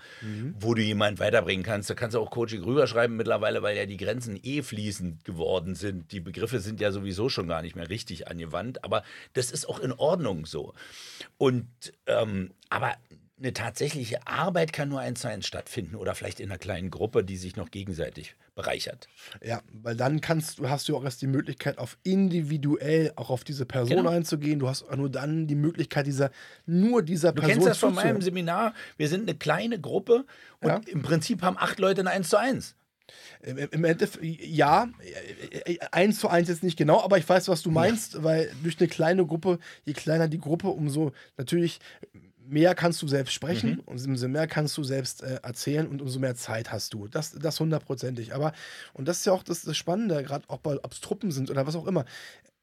[0.59, 1.89] wo du jemanden weiterbringen kannst.
[1.89, 6.11] Da kannst du auch Coaching rüberschreiben mittlerweile, weil ja die Grenzen eh fließend geworden sind.
[6.11, 9.01] Die Begriffe sind ja sowieso schon gar nicht mehr richtig angewandt, aber
[9.33, 10.75] das ist auch in Ordnung so.
[11.37, 11.67] Und
[12.05, 12.95] ähm, aber
[13.39, 17.23] eine tatsächliche Arbeit kann nur eins zu eins stattfinden oder vielleicht in einer kleinen Gruppe,
[17.23, 19.07] die sich noch gegenseitig bereichert.
[19.43, 23.43] Ja, weil dann kannst du, hast du auch erst die Möglichkeit, auf individuell auch auf
[23.43, 24.09] diese Person Genau.
[24.09, 24.57] einzugehen.
[24.57, 26.31] Du hast nur dann die Möglichkeit, dieser,
[26.65, 28.73] nur dieser Du Person kennst das von meinem Seminar.
[28.97, 30.25] Wir sind eine kleine Gruppe
[30.59, 30.81] und Ja.
[30.87, 32.75] im Prinzip haben acht Leute ein eins zu eins.
[33.41, 34.89] Im, Endeffekt, ja,
[35.91, 38.89] eins zu eins jetzt nicht genau, aber ich weiß, was du meinst, weil durch eine
[38.89, 41.79] kleine Gruppe, je kleiner die Gruppe, umso natürlich
[42.47, 43.79] mehr kannst du selbst sprechen Mhm.
[43.85, 47.07] und umso mehr kannst du selbst äh, erzählen und umso mehr Zeit hast du.
[47.07, 48.33] Das, das hundertprozentig.
[48.33, 48.53] Aber,
[48.93, 51.49] und das ist ja auch das, das Spannende, gerade auch bei, ob es Truppen sind
[51.49, 52.05] oder was auch immer.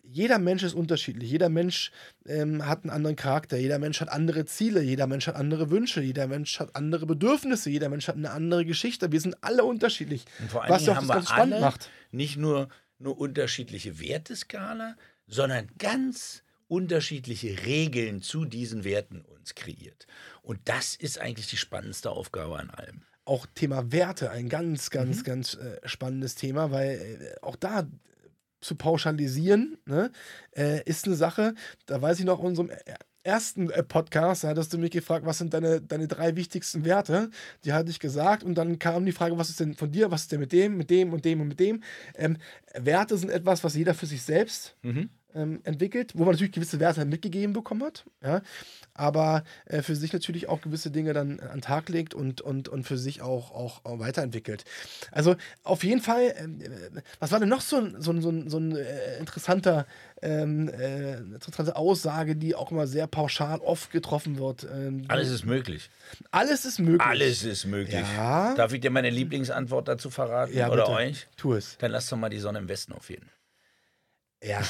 [0.07, 1.31] Jeder Mensch ist unterschiedlich.
[1.31, 1.91] Jeder Mensch
[2.27, 3.57] ähm, hat einen anderen Charakter.
[3.57, 4.83] Jeder Mensch hat andere Ziele.
[4.83, 6.03] Jeder Mensch hat andere Wünsche.
[6.03, 7.71] Jeder Mensch hat andere Bedürfnisse.
[7.71, 9.13] Jeder Mensch hat eine andere Geschichte.
[9.13, 10.27] Wir sind alle unterschiedlich.
[10.41, 11.91] Und vor allen was Dingen haben das wir ganz spannend alle macht.
[12.13, 12.69] nicht nur,
[12.99, 16.44] nur unterschiedliche Werteskala, sondern ganz
[16.75, 20.07] unterschiedliche Regeln zu diesen Werten uns kreiert.
[20.43, 23.03] Und das ist eigentlich die spannendste Aufgabe an allem.
[23.25, 25.25] Auch Thema Werte, ein ganz, ganz, Mhm.
[25.25, 27.87] ganz äh, spannendes Thema, weil äh, auch da
[28.61, 30.11] zu pauschalisieren, ne,
[30.57, 31.55] äh, ist eine Sache,
[31.87, 32.71] da weiß ich noch, in unserem
[33.23, 37.31] ersten äh, Podcast, da hattest du mich gefragt, was sind deine, deine drei wichtigsten Werte?
[37.65, 40.23] Die hatte ich gesagt und dann kam die Frage, was ist denn von dir, was
[40.23, 41.83] ist denn mit dem, mit dem und dem und mit dem?
[42.17, 42.37] Ähm,
[42.75, 45.09] Werte sind etwas, was jeder für sich selbst Mhm.
[45.35, 48.43] Ähm, entwickelt, wo man natürlich gewisse Werte mitgegeben bekommen hat, ja,
[48.95, 52.69] aber äh, für sich natürlich auch gewisse Dinge dann an den Tag legt und, und,
[52.69, 54.65] und für sich auch, auch, auch weiterentwickelt.
[55.11, 56.69] Also auf jeden Fall, ähm, äh,
[57.19, 59.87] was war denn noch so ein, so ein, so ein, so ein äh, interessanter,
[60.23, 64.65] ähm, äh, interessante Aussage, die auch immer sehr pauschal oft getroffen wird?
[64.73, 65.91] Ähm, Alles ist möglich.
[66.31, 67.03] alles ist möglich.
[67.03, 68.05] Alles ist möglich.
[68.17, 68.55] Ja.
[68.55, 70.57] Darf ich dir meine Lieblingsantwort dazu verraten?
[70.57, 71.27] Ja, Oder euch?
[71.37, 71.77] Tu es.
[71.79, 73.29] Dann lass doch mal die Sonne im Westen aufgehen.
[74.47, 74.61] Ja.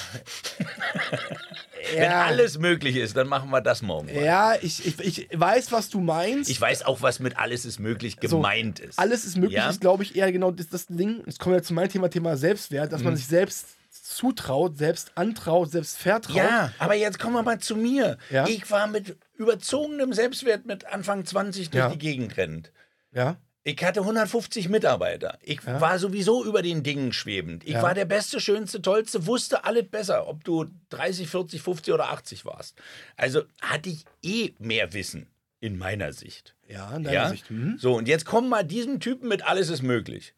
[1.95, 4.07] Wenn alles möglich ist, dann machen wir das morgen.
[4.07, 4.25] mal.
[4.25, 6.49] Ja, ich, ich, ich weiß, was du meinst.
[6.49, 8.99] Ich weiß auch, was mit alles ist möglich gemeint ist.
[8.99, 9.69] Alles ist möglich, Ja?
[9.69, 11.23] ist, glaube ich, eher genau das, das Ding.
[11.27, 13.05] Jetzt kommen wir zu meinem Thema, Thema Selbstwert, dass Mhm.
[13.07, 16.37] man sich selbst zutraut, selbst antraut, selbst vertraut.
[16.37, 18.17] Ja, aber jetzt kommen wir mal zu mir.
[18.31, 18.47] Ja?
[18.47, 22.73] Ich war mit überzogenem Selbstwert mit Anfang 20 durch die Gegend rennend.
[23.13, 23.37] Ja.
[23.67, 25.39] Ich hatte 150 Mitarbeiter.
[25.43, 27.65] Ich war sowieso über den Dingen schwebend.
[27.65, 27.83] Ich Ja.
[27.83, 32.45] war der Beste, Schönste, Tollste, wusste alles besser, ob du 30, 40, 50 oder 80
[32.45, 32.77] warst.
[33.17, 36.55] Also hatte ich eh mehr Wissen in meiner Sicht.
[36.69, 37.29] Ja, in deiner Ja?
[37.31, 37.51] Sicht.
[37.51, 37.79] Mhm.
[37.79, 40.35] So, und jetzt kommen mal diesem Typen mit alles ist möglich.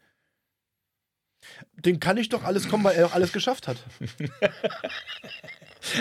[1.74, 3.76] Den kann ich doch alles kommen, weil er auch alles geschafft hat.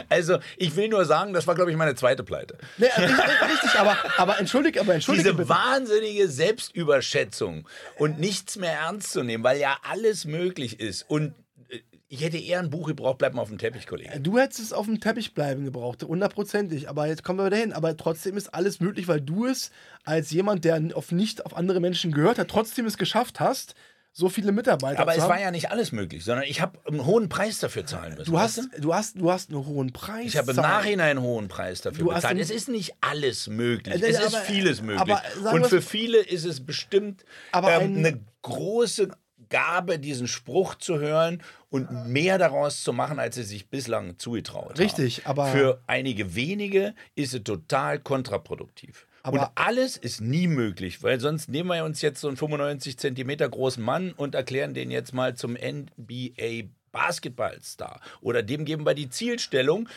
[0.10, 2.58] Also, ich will nur sagen, das war, glaube ich, meine zweite Pleite.
[2.78, 5.50] Nee, äh, richtig, richtig, aber, aber entschuldige, aber entschuldige Diese bitte.
[5.50, 7.68] wahnsinnige Selbstüberschätzung
[7.98, 11.04] und nichts mehr ernst zu nehmen, weil ja alles möglich ist.
[11.10, 11.34] Und
[11.70, 14.20] äh, ich hätte eher ein Buch gebraucht, bleib mal auf dem Teppich, Kollege.
[14.20, 16.90] Du hättest es auf dem Teppich bleiben gebraucht, hundertprozentig.
[16.90, 17.74] Aber jetzt kommen wir dahin.
[17.74, 19.72] Aber trotzdem ist alles möglich, weil du es
[20.04, 23.76] als jemand, der auf nicht auf andere Menschen gehört hat, trotzdem es geschafft hast,
[24.18, 25.30] so viele Mitarbeiter Aber es haben.
[25.30, 28.32] war ja nicht alles möglich, sondern ich habe einen hohen Preis dafür zahlen müssen.
[28.32, 28.82] du weißt hast, du?
[28.82, 30.28] du hast, du hast einen hohen Preis.
[30.28, 30.56] Ich habe im.
[30.58, 32.40] Nachhinein einen hohen Preis dafür Du bezahlt.
[32.40, 34.02] Es ist nicht alles möglich.
[34.02, 35.02] Äh, es ist aber- vieles möglich.
[35.02, 35.22] aber
[35.54, 39.10] Und für viele ist es bestimmt Aber ähm, ein- eine große
[39.50, 44.80] Gabe, diesen Spruch zu hören und mehr daraus zu machen, als sie sich bislang zugetraut
[44.80, 45.32] Richtig, haben.
[45.40, 49.06] aber- Für einige wenige ist es total kontraproduktiv.
[49.26, 53.00] Aber- und alles ist nie möglich, weil sonst nehmen wir uns jetzt so einen 95
[53.00, 58.02] Zentimeter großen Mann und erklären den jetzt mal zum NBA Basketballstar.
[58.22, 59.90] Oder dem geben wir die Zielstellung,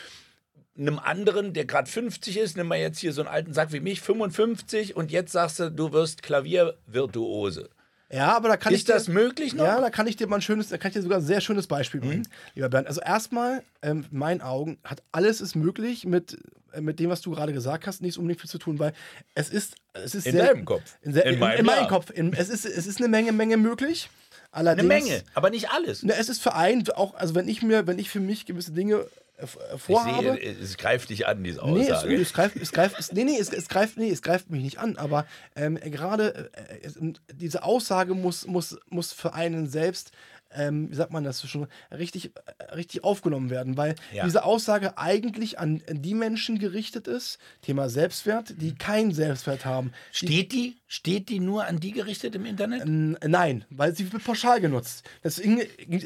[0.75, 3.81] einem anderen, der gerade 50 ist, nimm mal jetzt hier so einen alten Sack wie
[3.81, 7.69] mich, 55, und jetzt sagst du, du wirst Klaviervirtuose.
[8.11, 9.65] Ja, aber da kann ich Ist dir, das möglich noch?
[9.65, 9.69] Mhm.
[9.69, 11.41] Ja, da kann ich dir mal ein schönes, da kann ich dir sogar ein sehr
[11.41, 12.87] schönes Beispiel bringen, lieber Bernd.
[12.87, 16.37] Also erstmal, ähm, in meinen Augen, hat alles ist möglich mit,
[16.73, 18.93] äh, mit dem, was du gerade gesagt hast, nichts unbedingt viel zu tun, weil
[19.35, 20.97] es ist, es ist In sehr, deinem Kopf.
[21.03, 21.87] In, sehr, In in, meinem in meinem.
[21.87, 22.11] Kopf.
[22.15, 24.09] Es, ist, es ist eine Menge, Menge möglich.
[24.51, 26.01] Eine Allerdings, Menge, aber nicht alles.
[26.01, 28.71] Ne, es ist für einen auch, also wenn ich mir, wenn ich für mich gewisse
[28.71, 29.05] Dinge
[29.39, 30.33] äh, äh, Ich vorhabe.
[30.39, 32.15] sehe, es greift dich an, diese Nee, es, Aussage.
[32.15, 34.77] es greift, es greift, es, nee, nee, es, es greift, nee, es greift mich nicht
[34.79, 35.25] an, aber
[35.55, 36.97] ähm, gerade äh, es,
[37.33, 40.11] diese Aussage muss, muss, muss für einen selbst,
[40.51, 44.25] ähm, wie sagt man das schon, richtig, äh, richtig aufgenommen werden, weil Ja.
[44.25, 49.91] diese Aussage eigentlich an die Menschen gerichtet ist, Thema Selbstwert, die keinen Selbstwert haben.
[50.11, 52.83] Steht, die, steht die nur an die gerichtet im Internet?
[52.85, 55.07] Nein, weil sie wird pauschal genutzt.
[55.23, 55.61] Deswegen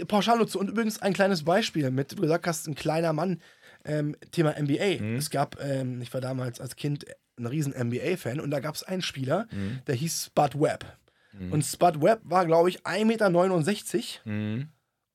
[0.07, 0.55] pauschal nutzt.
[0.55, 3.41] Und übrigens ein kleines Beispiel mit, du gesagt hast, ein kleiner Mann,
[3.85, 5.01] ähm, Thema NBA.
[5.01, 5.15] Mhm.
[5.17, 7.05] Es gab, ähm, ich war damals als Kind
[7.37, 9.79] ein riesen NBA-Fan und da gab es einen Spieler, Mhm.
[9.87, 10.85] der hieß Spud Webb.
[11.51, 13.29] Und Spud Webb war, glaube ich, 1,69 Meter
[14.25, 14.67] Mhm.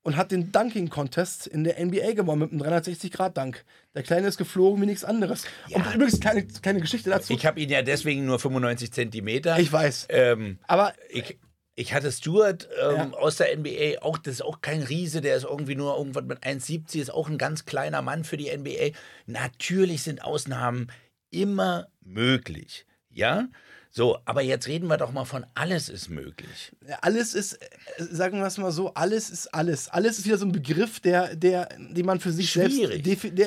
[0.02, 3.64] und hat den Dunking Contest in der NBA gewonnen mit einem 360-Grad-Dunk.
[3.94, 5.44] Der Kleine ist geflogen wie nichts anderes.
[5.70, 7.32] Und übrigens, kleine, kleine Geschichte dazu.
[7.32, 9.58] Ich habe ihn ja deswegen nur 95 Zentimeter.
[9.58, 10.06] Ich weiß.
[10.10, 11.38] Ähm, Aber ich,
[11.76, 13.10] ich hatte Stuart ähm, Ja.
[13.12, 16.42] aus der NBA, auch, das ist auch kein Riese, der ist irgendwie nur irgendwas mit
[16.42, 18.90] 1,70, ist auch ein ganz kleiner Mann für die NBA.
[19.26, 20.90] Natürlich sind Ausnahmen
[21.30, 22.86] immer möglich.
[23.10, 23.46] Ja?
[23.90, 26.72] So, aber jetzt reden wir doch mal von alles ist möglich.
[27.00, 27.68] alles ist, äh,
[28.10, 29.88] sagen wir es mal so, alles ist alles.
[29.88, 33.02] Alles ist wieder so ein Begriff, der, der, den man für sich Schwierig.
[33.02, 33.46] selbst, der,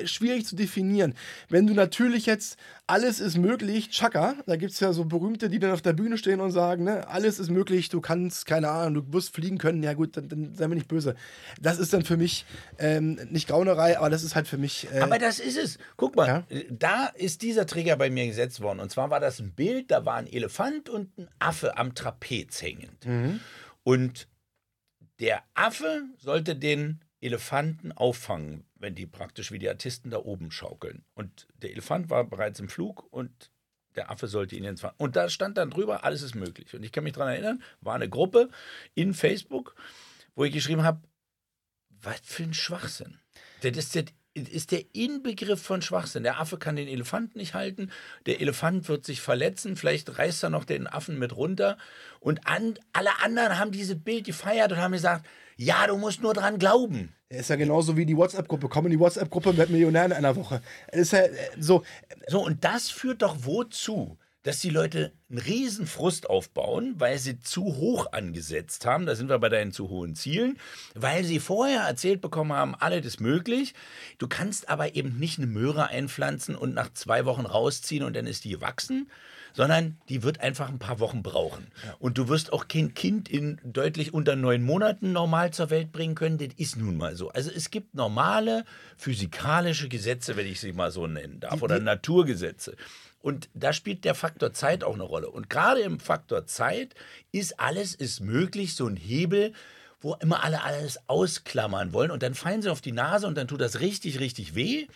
[0.00, 1.14] der schwierig zu definieren.
[1.50, 5.58] Wenn du natürlich jetzt, alles ist möglich, Chaka, da gibt es ja so berühmte, die
[5.58, 9.06] dann auf der Bühne stehen und sagen, ne, alles ist möglich, du kannst, keine Ahnung,
[9.06, 11.14] du wirst fliegen können, ja gut, dann, dann sei mir nicht böse.
[11.60, 12.44] Das ist dann für mich
[12.78, 14.88] ähm, nicht Gaunerei, aber das ist halt für mich.
[14.92, 15.78] Äh, Aber das ist es.
[15.96, 16.44] Guck mal, Ja.
[16.70, 18.80] da ist dieser Trigger bei mir gesetzt worden.
[18.80, 22.62] Und zwar war das ein Bild, da war ein Elefant und ein Affe am Trapez
[22.62, 23.06] hängend.
[23.82, 24.28] Und
[25.20, 31.04] der Affe sollte den Elefanten auffangen, wenn die praktisch wie die Artisten da oben schaukeln.
[31.14, 33.50] Und der Elefant war bereits im Flug und
[33.94, 34.96] der Affe sollte ihn jetzt fangen.
[34.96, 36.74] Und da stand dann drüber, alles ist möglich.
[36.74, 38.48] Und ich kann mich daran erinnern, war eine Gruppe
[38.94, 39.76] in Facebook,
[40.34, 41.02] wo ich geschrieben habe,
[41.90, 43.20] was für ein Schwachsinn.
[43.60, 44.04] Das ist das
[44.34, 46.22] ist der Inbegriff von Schwachsinn.
[46.22, 47.90] Der Affe kann den Elefanten nicht halten,
[48.26, 51.76] der Elefant wird sich verletzen, vielleicht reißt er noch den Affen mit runter.
[52.20, 55.26] Und an, alle anderen haben dieses Bild gefeiert und haben gesagt,
[55.56, 57.14] ja, du musst nur dran glauben.
[57.28, 58.68] Er ist ja genauso wie die WhatsApp-Gruppe.
[58.68, 60.60] Komm in die WhatsApp-Gruppe mit Millionär in einer Woche.
[60.90, 61.82] Ist ja äh, so.
[62.26, 64.18] So, und das führt doch wozu?
[64.42, 69.06] Dass die Leute einen riesen Frust aufbauen, weil sie zu hoch angesetzt haben.
[69.06, 70.58] Da sind wir bei deinen zu hohen Zielen.
[70.94, 73.74] Weil sie vorher erzählt bekommen haben, alles ist möglich.
[74.18, 78.26] Du kannst aber eben nicht eine Möhre einpflanzen und nach zwei Wochen rausziehen und dann
[78.26, 79.08] ist die gewachsen,
[79.54, 81.68] sondern die wird einfach ein paar Wochen brauchen.
[81.98, 86.14] Und du wirst auch kein Kind in deutlich unter neun Monaten normal zur Welt bringen
[86.14, 86.38] können.
[86.38, 87.30] Das ist nun mal so.
[87.30, 88.64] Also es gibt normale
[88.96, 92.76] physikalische Gesetze, wenn ich sie mal so nennen darf, oder Naturgesetze.
[93.22, 95.30] Und da spielt der Faktor Zeit auch eine Rolle.
[95.30, 96.94] Und gerade im Faktor Zeit
[97.30, 99.52] ist alles ist möglich, so ein Hebel,
[100.00, 102.10] wo immer alle alles ausklammern wollen.
[102.10, 104.88] Und dann fallen sie auf die Nase und dann tut das richtig, richtig weh.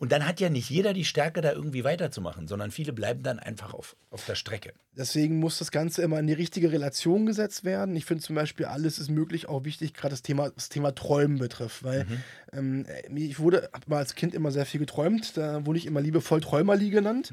[0.00, 3.38] Und dann hat ja nicht jeder die Stärke, da irgendwie weiterzumachen, sondern viele bleiben dann
[3.38, 4.72] einfach auf, auf der Strecke.
[4.96, 7.94] Deswegen muss das Ganze immer in die richtige Relation gesetzt werden.
[7.94, 11.38] Ich finde zum Beispiel, alles ist möglich, auch wichtig, gerade das Thema, das Thema Träumen
[11.38, 11.84] betrifft.
[11.84, 12.06] Weil
[12.54, 15.36] ähm, ich wurde, habe mal als Kind immer sehr viel geträumt.
[15.36, 17.30] Da wurde ich immer liebevoll Träumerli genannt.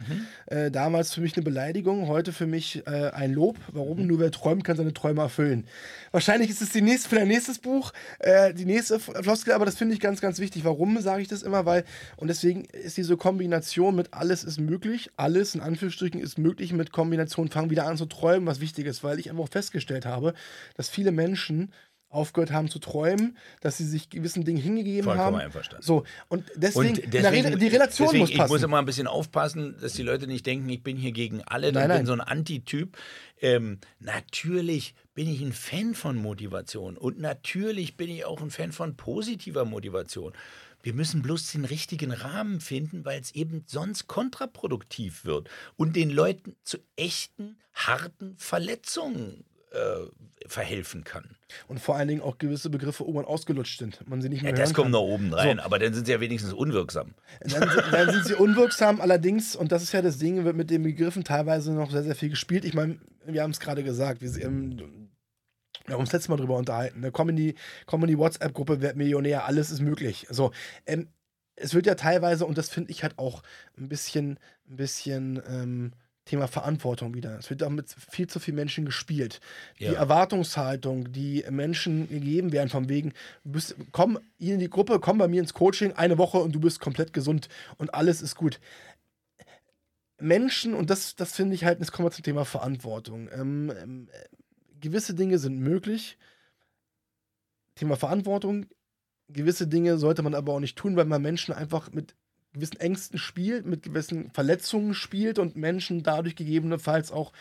[0.47, 3.57] Äh, damals für mich eine Beleidigung, heute für mich äh, ein Lob.
[3.72, 4.05] Warum?
[4.05, 5.68] Nur wer träumt, kann seine Träume erfüllen.
[6.11, 9.78] Wahrscheinlich ist es die nächste, für dein nächstes Buch, äh, die nächste Floskel, aber das
[9.78, 10.65] finde ich ganz, ganz wichtig.
[10.65, 11.65] Warum sage ich das immer?
[11.65, 11.86] Weil,
[12.18, 16.91] und deswegen ist diese Kombination mit alles ist möglich, alles in Anführungsstrichen ist möglich mit
[16.91, 20.33] Kombination, fangen wieder an zu träumen, was wichtig ist, weil ich einfach festgestellt habe,
[20.75, 21.71] dass viele Menschen
[22.09, 25.35] aufgehört haben zu träumen, dass sie sich gewissen Dingen hingegeben Vollkommen haben.
[25.35, 25.85] einverstanden.
[25.85, 28.43] So, und deswegen, Und deswegen, Re die Relation deswegen, muss passen.
[28.43, 31.41] Ich muss immer ein bisschen aufpassen, dass die Leute nicht denken, ich bin hier gegen
[31.43, 32.97] alle, Nein, ich bin so ein Antityp.
[33.41, 38.71] Ähm, natürlich bin ich ein Fan von Motivation und natürlich bin ich auch ein Fan
[38.71, 40.31] von positiver Motivation.
[40.84, 46.09] Wir müssen bloß den richtigen Rahmen finden, weil es eben sonst kontraproduktiv wird und den
[46.09, 51.36] Leuten zu echten, harten Verletzungen äh, verhelfen kann.
[51.67, 54.07] und vor allen Dingen auch gewisse Begriffe irgendwann ausgelutscht sind.
[54.07, 56.19] Man sie nicht mehr Ja, das kommt noch oben rein, aber dann sind sie ja
[56.21, 57.13] wenigstens unwirksam.
[57.41, 60.69] Dann, sind- dann sind sie unwirksam, allerdings, und das ist ja das Ding, wird mit
[60.69, 62.63] den Begriffen teilweise noch sehr, sehr viel gespielt.
[62.65, 65.06] Ich meine, wir haben es gerade gesagt, wir, ähm,
[65.88, 66.99] wir haben uns letztes Mal drüber unterhalten.
[66.99, 67.11] Ne?
[67.11, 70.27] Komm in die, komm in die WhatsApp-Gruppe, werd Millionär, alles ist möglich.
[70.29, 70.51] So,
[70.85, 71.07] ähm,
[71.55, 73.41] es wird ja teilweise, und das finde ich halt auch
[73.77, 74.38] ein bisschen,
[74.69, 75.91] ein bisschen ähm,
[76.25, 77.39] Thema Verantwortung wieder.
[77.39, 79.39] Es wird damit viel zu viel Menschen gespielt.
[79.79, 79.93] Die Ja.
[79.93, 83.13] Erwartungshaltung, die Menschen gegeben werden, von wegen,
[83.45, 86.59] du bist, komm in die Gruppe, komm bei mir ins Coaching, eine Woche und du
[86.59, 88.59] bist komplett gesund und alles ist gut.
[90.19, 93.29] Menschen, und das, das finde ich halt, jetzt kommen wir zum Thema Verantwortung.
[93.31, 94.27] Ähm, ähm, äh,
[94.80, 96.17] gewisse Dinge sind möglich.
[97.75, 98.65] Thema Verantwortung.
[99.30, 102.15] Gewisse Dinge sollte man aber auch nicht tun, weil man Menschen einfach mit
[102.53, 107.32] gewissen Ängsten spielt, mit gewissen Verletzungen spielt und Menschen dadurch gegebenenfalls auch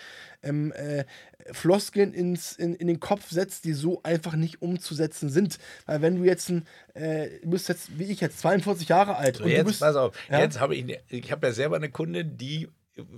[0.43, 1.05] ähm, äh,
[1.53, 5.59] Floskeln ins, in, in den Kopf setzt, die so einfach nicht umzusetzen sind.
[5.87, 9.37] Weil wenn du jetzt ein, äh, du bist jetzt, wie ich jetzt, 42 Jahre alt
[9.37, 10.41] So, und du jetzt, bist, pass auf, Ja?
[10.41, 12.69] jetzt habe ich, ne, ich habe ja selber eine Kundin, die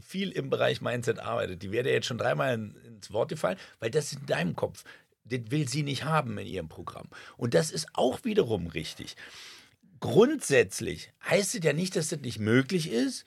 [0.00, 1.62] viel im Bereich Mindset arbeitet.
[1.62, 4.84] Die wäre jetzt schon dreimal in, ins Wort gefallen, weil das ist in deinem Kopf.
[5.24, 7.08] Das will sie nicht haben in ihrem Programm.
[7.36, 9.14] Und das ist auch wiederum richtig.
[10.00, 13.24] Grundsätzlich heißt es ja nicht, dass das nicht möglich ist.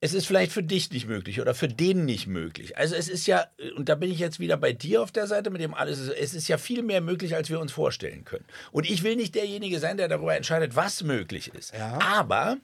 [0.00, 2.76] Es ist vielleicht für dich nicht möglich oder für den nicht möglich.
[2.76, 3.46] Also es ist ja,
[3.76, 6.10] und da bin ich jetzt wieder bei dir auf der Seite mit dem alles, ist-
[6.10, 8.44] es ist ja viel mehr möglich, als wir uns vorstellen können.
[8.72, 11.72] Und ich will nicht derjenige sein, der darüber entscheidet, was möglich ist.
[11.72, 11.98] Ja.
[12.02, 12.58] Aber,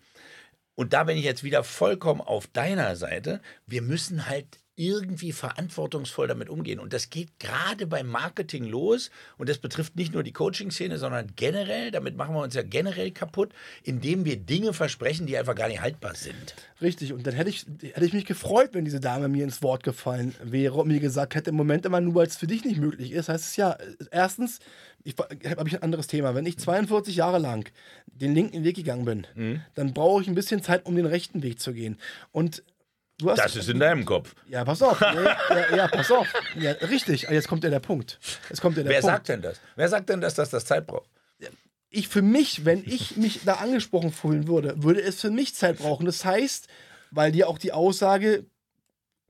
[0.75, 6.29] und da bin ich jetzt wieder vollkommen auf deiner Seite, wir müssen halt irgendwie verantwortungsvoll
[6.29, 6.81] damit umgehen.
[6.81, 9.11] Und das geht gerade beim Marketing los.
[9.37, 11.91] Und das betrifft nicht nur die Coaching-Szene, sondern generell.
[11.91, 13.53] Damit machen wir uns ja generell kaputt,
[13.83, 16.55] indem wir Dinge versprechen, die einfach gar nicht haltbar sind.
[16.81, 19.83] Richtig, und dann hätte ich, hätte ich mich gefreut, wenn diese Dame mir ins Wort
[19.83, 22.81] gefallen wäre und mir gesagt hätte, im Moment immer nur, weil es für dich nicht
[22.81, 24.59] möglich ist, heißt es ja, äh, erstens,
[25.05, 26.35] ich habe ich ein anderes Thema.
[26.35, 27.71] Wenn ich 42 Jahre lang
[28.07, 29.61] den linken Weg gegangen bin, Mhm.
[29.75, 31.99] dann brauche ich ein bisschen Zeit, um den rechten Weg zu gehen.
[32.31, 32.63] Und
[33.19, 33.39] du hast.
[33.39, 34.35] Das ist in deinem Kopf.
[34.49, 35.01] ja, pass auf.
[35.01, 36.27] ja, ja, ja, pass auf.
[36.57, 38.19] Ja, richtig, aber jetzt kommt ja der Punkt.
[38.49, 39.15] Jetzt kommt ja der Wer Punkt.
[39.17, 39.61] sagt denn das?
[39.77, 41.09] Wer sagt denn, dass das das Zeit braucht?
[41.95, 45.77] ich für mich, wenn ich mich da angesprochen fühlen würde, würde es für mich Zeit
[45.77, 46.07] brauchen.
[46.07, 46.67] Das heißt,
[47.11, 48.47] weil dir auch die Aussage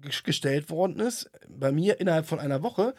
[0.00, 2.94] ges- gestellt worden ist, bei mir innerhalb von einer Woche,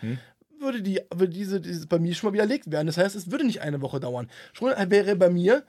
[0.63, 2.87] würde, die, würde diese, diese bei mir schon mal widerlegt werden.
[2.87, 4.29] Das heißt, es würde nicht eine Woche dauern.
[4.53, 5.63] Schon wäre bei mir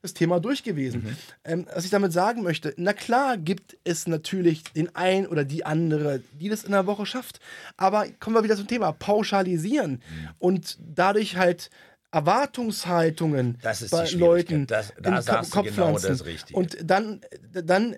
[0.00, 1.16] das Thema durch gewesen.
[1.44, 5.66] Ähm, was ich damit sagen möchte, na klar gibt es natürlich den einen oder die
[5.66, 7.40] andere, die das in einer Woche schafft.
[7.76, 10.00] Aber kommen wir wieder zum Thema pauschalisieren
[10.38, 11.68] und dadurch halt
[12.10, 13.58] Erwartungshaltungen
[13.90, 14.66] bei Leuten.
[14.66, 15.86] Das- da in Ko- sagst du genau
[16.24, 16.56] Richtige.
[16.58, 17.20] Und dann,
[17.52, 17.96] dann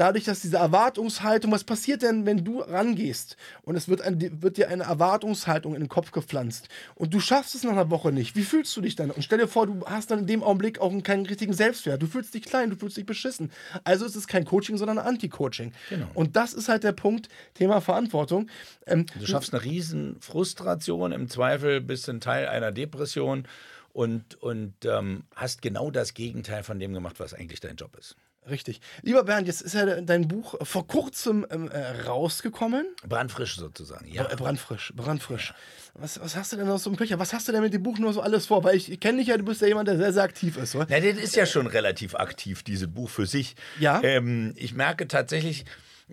[0.00, 4.56] dadurch, dass diese Erwartungshaltung, was passiert denn, wenn du rangehst und es wird, ein, wird
[4.56, 8.34] dir eine Erwartungshaltung in den Kopf gepflanzt und du schaffst es nach einer Woche nicht,
[8.34, 9.10] wie fühlst du dich dann?
[9.10, 12.00] Und stell dir vor, du hast dann in dem Augenblick auch keinen richtigen Selbstwert.
[12.00, 13.52] Du fühlst dich klein, du fühlst dich beschissen.
[13.84, 15.72] Also ist es kein Coaching, sondern Anti-Coaching.
[15.90, 16.06] Genau.
[16.14, 18.48] Und das ist halt der Punkt, Thema Verantwortung.
[18.86, 23.46] Ähm, Du schaffst eine riesen Frustration, im Zweifel bist du ein Teil einer Depression
[23.92, 28.16] und, und ähm, hast genau das Gegenteil von dem gemacht, was eigentlich dein Job ist.
[28.50, 28.80] Richtig.
[29.02, 32.86] Lieber Bernd, jetzt ist ja dein Buch vor kurzem ähm, äh, rausgekommen.
[33.08, 34.24] Brandfrisch sozusagen, ja.
[34.24, 35.54] Brandfrisch, brandfrisch.
[35.94, 37.18] Was, was hast du denn noch so im Köcher?
[37.18, 38.64] Was hast du denn mit dem Buch nur so alles vor?
[38.64, 40.74] Weil ich, kenne dich ja, du bist ja jemand, der sehr, sehr aktiv ist.
[40.74, 40.86] Oder?
[40.88, 43.56] Na, das ist ja schon relativ aktiv, dieses Buch für sich.
[43.78, 44.00] Ja.
[44.02, 45.64] Ähm, ich merke tatsächlich,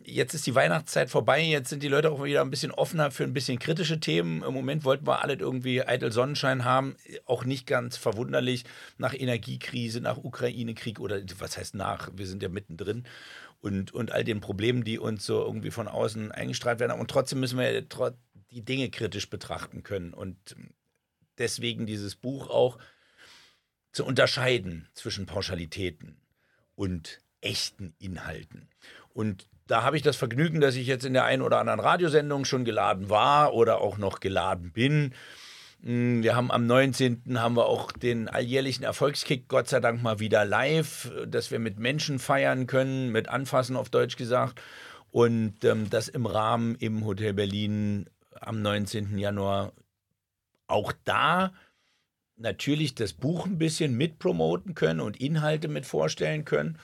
[0.04, 3.24] jetzt ist die Weihnachtszeit vorbei, jetzt sind die Leute auch wieder ein bisschen offener für
[3.24, 4.43] ein bisschen kritische Themen.
[4.43, 6.95] Im Moment wollten wir alle irgendwie eitel Sonnenschein haben,
[7.26, 8.66] auch nicht ganz verwunderlich
[8.98, 13.06] nach Energiekrise, nach Ukraine-Krieg oder was heißt nach, wir sind ja mittendrin.
[13.60, 17.00] Und, und all den Problemen, die uns so irgendwie von außen eingestrahlt werden.
[17.00, 17.82] Und trotzdem müssen wir
[18.52, 20.14] die Dinge kritisch betrachten können.
[20.14, 20.56] Und
[21.39, 22.78] deswegen dieses Buch auch
[23.91, 26.18] zu unterscheiden zwischen Pauschalitäten
[26.76, 28.70] und echten Inhalten.
[29.10, 32.45] Und da habe ich das Vergnügen, dass ich jetzt in der einen oder anderen Radiosendung
[32.45, 35.13] schon geladen war oder auch noch geladen bin.
[35.82, 37.39] Mm, Wir haben am 19.
[37.39, 41.78] haben wir auch den alljährlichen Erfolgskick, Gott sei Dank mal wieder live, dass wir mit
[41.80, 44.61] Menschen feiern können, mit Anfassen auf Deutsch gesagt.
[45.11, 48.09] Und ähm, das im Rahmen im Hotel Berlin
[48.39, 49.18] am 19.
[49.18, 49.74] Januar
[50.68, 51.51] auch da
[52.36, 56.78] natürlich das Buch ein bisschen mitpromoten können und Inhalte mit vorstellen können.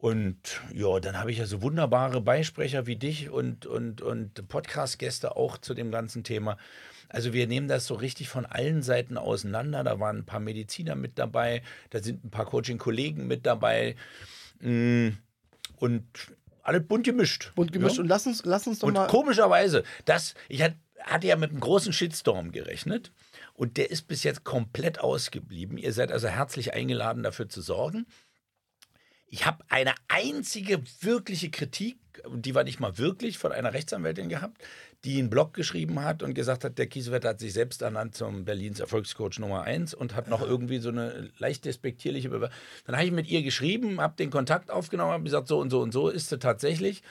[0.00, 5.36] Und ja, dann habe ich ja so wunderbare Beisprecher wie dich und, und, und Podcast-Gäste
[5.36, 6.56] auch zu dem ganzen Thema.
[7.10, 9.84] Also wir nehmen das so richtig von allen Seiten auseinander.
[9.84, 13.94] Da waren ein paar Mediziner mit dabei, da sind ein paar Coaching-Kollegen mit dabei.
[14.60, 15.08] Mm,
[15.76, 16.04] Und
[16.62, 17.52] alles bunt gemischt.
[17.54, 17.96] Bunt gemischt.
[17.96, 18.02] Ja?
[18.02, 19.06] Und lass uns, lass uns doch Und mal.
[19.06, 23.12] komischerweise, das, ich hat, hatte ja mit einem großen Shitstorm gerechnet
[23.52, 25.76] und der ist bis jetzt komplett ausgeblieben.
[25.76, 28.06] Ihr seid also herzlich eingeladen, dafür zu sorgen.
[29.32, 31.96] Ich habe eine einzige wirkliche Kritik,
[32.34, 34.60] die war nicht mal wirklich, von einer Rechtsanwältin gehabt,
[35.04, 38.44] die einen Blog geschrieben hat und gesagt hat, der Kiesewetter hat sich selbst ernannt zum
[38.44, 42.50] Berlins Erfolgscoach Nummer 1 und hat noch irgendwie so eine leicht despektierliche Bewer
[42.86, 45.80] Dann habe ich mit ihr geschrieben, habe den Kontakt aufgenommen, habe gesagt, so und so
[45.80, 47.02] und so ist sie tatsächlich.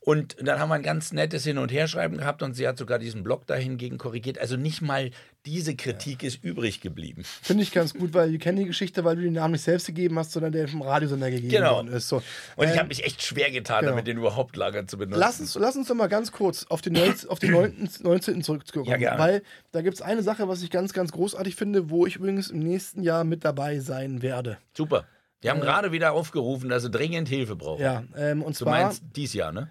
[0.00, 2.98] Und dann haben wir ein ganz nettes Hin- und Herschreiben gehabt und sie hat sogar
[2.98, 4.38] diesen Blog dahingegen korrigiert.
[4.38, 5.10] Also nicht mal
[5.46, 7.22] diese Kritik ist übrig geblieben.
[7.42, 9.86] Finde ich ganz gut, weil wir kennen die Geschichte, weil du den Namen nicht selbst
[9.86, 11.76] gegeben hast, sondern der vom Radiosender gegeben Genau.
[11.76, 12.08] worden ist.
[12.08, 12.16] So.
[12.56, 13.92] Und ich Ähm, habe mich echt schwer getan, genau.
[13.92, 15.20] damit den überhaupt lagern zu benutzen.
[15.20, 18.02] Lass uns, lass uns doch mal ganz kurz auf den, 19, auf den 19.
[18.02, 18.42] 19.
[18.42, 18.86] zurückkommen.
[18.86, 19.18] Ja, gerne.
[19.18, 22.50] Weil da gibt es eine Sache, was ich ganz, ganz großartig finde, wo ich übrigens
[22.50, 24.58] im nächsten Jahr mit dabei sein werde.
[24.76, 25.06] Super.
[25.42, 27.82] Die haben gerade wieder aufgerufen, dass sie dringend Hilfe brauchen.
[27.82, 29.68] Ja, ähm, und Du zwar meinst dies Jahr, ne?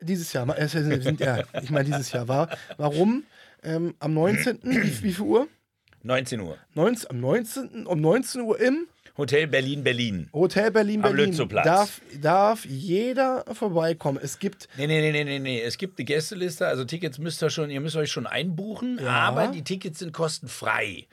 [0.00, 0.46] dieses Jahr.
[0.58, 2.50] äh, sind- ja, ich meine dieses Jahr war.
[2.76, 3.24] Warum?
[3.62, 4.58] Ähm, am 19.
[4.62, 5.48] wie, wie viel Uhr?
[6.02, 6.58] 19 Uhr.
[6.74, 7.86] 19, am 19.
[7.86, 8.86] um 19 Uhr im
[9.16, 10.28] Hotel Berlin, Berlin.
[10.34, 11.30] Hotel Berlin Am Berlin.
[11.30, 11.64] Lützowplatz.
[11.64, 14.20] Darf, darf jeder vorbeikommen.
[14.22, 15.62] Es gibt Nee, nee, nee, nee, nee, nee.
[15.62, 19.08] Es gibt eine Gästeliste, also Tickets müsst ihr schon, ihr müsst euch schon einbuchen, Ja.
[19.10, 21.06] aber die Tickets sind kostenfrei.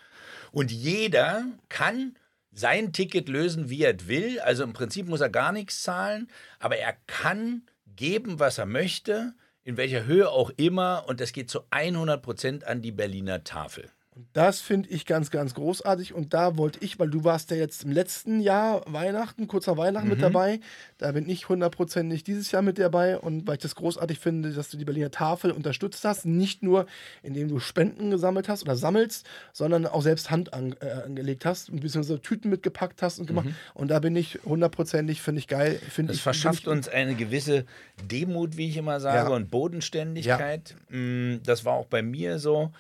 [0.52, 2.16] Und jeder kann
[2.54, 4.40] sein Ticket lösen, wie er will.
[4.40, 6.30] Also im Prinzip muss er gar nichts zahlen,
[6.60, 7.64] aber er kann
[7.96, 9.34] geben, was er möchte,
[9.64, 11.06] in welcher Höhe auch immer.
[11.08, 13.90] Und das geht zu 100 Prozent an die Berliner Tafel.
[14.34, 16.14] Das finde ich ganz, ganz großartig.
[16.14, 20.08] Und da wollte ich, weil du warst ja jetzt im letzten Jahr Weihnachten, kurzer Weihnachten
[20.08, 20.14] Mhm.
[20.14, 20.60] mit dabei.
[21.00, 23.18] Da bin ich hundertprozentig dieses Jahr mit dabei.
[23.18, 26.26] Und weil ich das großartig finde, dass du die Berliner Tafel unterstützt hast.
[26.26, 26.86] Nicht nur,
[27.24, 31.70] indem du Spenden gesammelt hast oder sammelst, sondern auch selbst Hand an, äh, angelegt hast
[31.70, 33.48] und beziehungsweise Tüten mitgepackt hast und gemacht.
[33.74, 35.80] Und da bin ich hundertprozentig, finde ich geil.
[35.90, 36.08] Find Mhm.
[36.10, 37.66] Das ich, verschafft ich, uns eine gewisse
[38.12, 39.36] Demut, wie ich immer sage, Ja.
[39.36, 40.76] und Bodenständigkeit.
[40.90, 42.72] Mm, Das war auch bei mir so.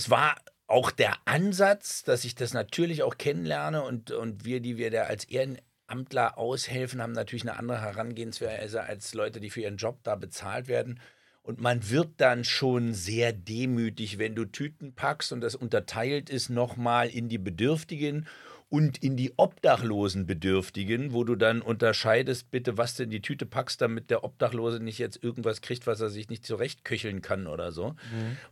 [0.00, 0.34] Es war
[0.66, 5.02] auch der Ansatz, dass ich das natürlich auch kennenlerne und, und wir, die wir da
[5.02, 10.16] als Ehrenamtler aushelfen, haben natürlich eine andere Herangehensweise als Leute, die für ihren Job da
[10.16, 11.00] bezahlt werden.
[11.42, 16.48] Und man wird dann schon sehr demütig, wenn du Tüten packst und das unterteilt ist
[16.48, 18.26] nochmal in die Bedürftigen
[18.70, 23.44] und in die obdachlosen Bedürftigen, wo du dann unterscheidest, bitte, was du in die Tüte
[23.44, 27.70] packst, damit der Obdachlose nicht jetzt irgendwas kriegt, was er sich nicht zurechtköcheln kann oder
[27.70, 27.96] so.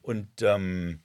[0.03, 1.01] Und ähm,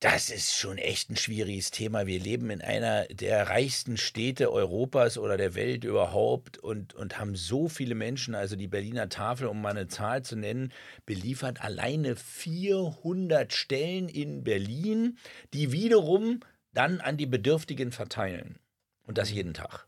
[0.00, 2.06] das ist schon echt ein schwieriges Thema.
[2.06, 7.34] Wir leben in einer der reichsten Städte Europas oder der Welt überhaupt und, und haben
[7.34, 8.34] so viele Menschen.
[8.34, 10.70] Also die Berliner Tafel, um mal eine Zahl zu nennen,
[11.06, 15.16] beliefert alleine 400 Stellen in Berlin,
[15.54, 16.40] die wiederum
[16.74, 18.58] dann an die Bedürftigen verteilen.
[19.06, 19.86] Und das jeden Tag.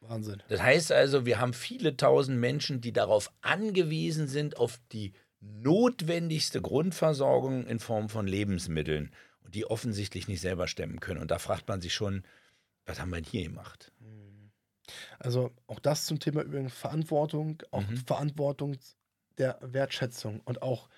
[0.00, 0.42] Wahnsinn.
[0.48, 6.62] Das heißt also, wir haben viele tausend Menschen, die darauf angewiesen sind, auf die notwendigste
[6.62, 9.12] Grundversorgung in Form von Lebensmitteln
[9.54, 11.20] die offensichtlich nicht selber stemmen können.
[11.20, 12.24] Und da fragt man sich schon,
[12.86, 13.92] was haben wir denn hier gemacht?
[15.18, 17.96] Also auch das zum Thema übrigens Verantwortung, auch Mhm.
[17.96, 18.76] Verantwortung
[19.38, 20.88] der Wertschätzung und auch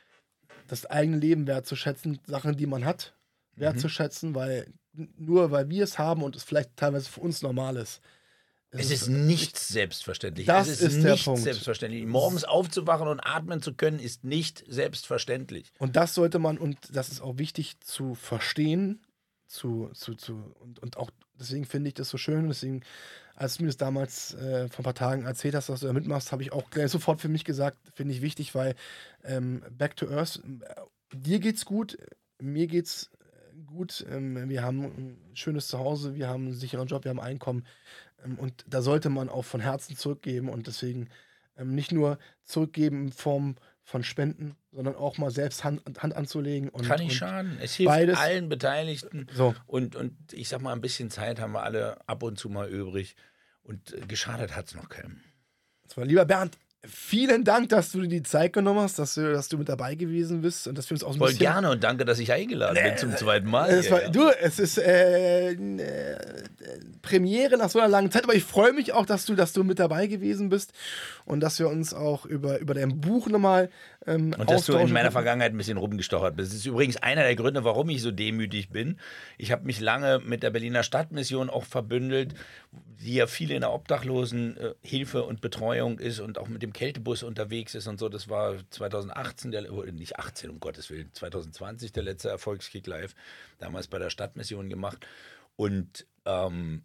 [0.67, 3.15] das eigene Leben wertzuschätzen, Sachen, die man hat,
[3.55, 3.61] Mhm.
[3.61, 7.77] wertzuschätzen, weil n- nur weil wir es haben und es vielleicht teilweise für uns normal
[7.77, 8.01] ist.
[8.71, 10.47] Es ist nichts selbstverständlich.
[10.47, 11.41] Das es ist ist der nicht Punkt.
[11.41, 12.05] selbstverständlich.
[12.07, 15.73] Morgens aufzuwachen und atmen zu können, ist nicht selbstverständlich.
[15.79, 19.03] Und das sollte man, und das ist auch wichtig zu verstehen,
[19.47, 22.49] zu, zu, zu, und, und auch deswegen finde ich das so schön.
[22.49, 22.83] Deswegen,
[23.35, 25.93] als du mir das damals äh, vor ein paar Tagen erzählt hast, dass du da
[25.93, 28.75] mitmachst, habe ich auch sofort für mich gesagt, finde ich wichtig, weil
[29.25, 31.97] ähm, Back to Earth, äh, dir geht's gut,
[32.41, 37.05] mir geht's äh, gut, ähm, wir haben ein schönes Zuhause, wir haben einen sicheren Job,
[37.05, 37.65] wir haben Einkommen.
[38.27, 41.09] Ähm, und da sollte man auch von Herzen zurückgeben und deswegen
[41.57, 46.69] ähm, nicht nur zurückgeben in Form von Spenden, sondern auch mal selbst Hand, Hand anzulegen.
[46.71, 47.57] Und, Kann nicht schaden.
[47.61, 49.29] Es hilft beides- allen Beteiligten.
[49.33, 49.55] So.
[49.67, 52.69] Und, und ich sag mal, ein bisschen Zeit haben wir alle ab und zu mal
[52.69, 53.15] übrig.
[53.63, 55.21] Und äh, geschadet hat es noch keinem.
[55.87, 56.59] So, lieber Bernd,
[56.89, 59.95] vielen Dank, dass du dir die Zeit genommen hast, dass du, dass du mit dabei
[59.95, 62.33] gewesen bist und dass wir uns auch ein Voll bisschen gerne und danke, dass ich
[62.33, 63.71] eingeladen bin zum zweiten Mal.
[63.71, 64.01] Es war.
[64.11, 66.17] Du, es ist äh, äh,
[67.03, 69.65] Premiere nach so einer langen Zeit, aber ich freue mich auch, dass du, dass du
[69.65, 70.73] mit dabei gewesen bist
[71.25, 73.71] und dass wir uns auch über, über dein Buch nochmal
[74.07, 75.11] ähm, Und dass du in meiner.
[75.17, 76.53] Vergangenheit ein bisschen rumgestochert bist.
[76.53, 78.99] Das ist übrigens einer der Gründe, warum ich so demütig bin.
[79.39, 82.35] Ich habe mich lange mit der Berliner Stadtmission auch verbündelt,
[83.01, 87.75] die ja viel in der Obdachlosenhilfe und Betreuung ist und auch mit dem Kältebus unterwegs
[87.75, 88.09] ist und so.
[88.09, 93.15] Das war 2018, der, nicht 18, um Gottes Willen, 2020 der letzte Erfolgskick live,
[93.59, 95.07] damals bei der Stadtmission gemacht.
[95.57, 96.85] Und ähm,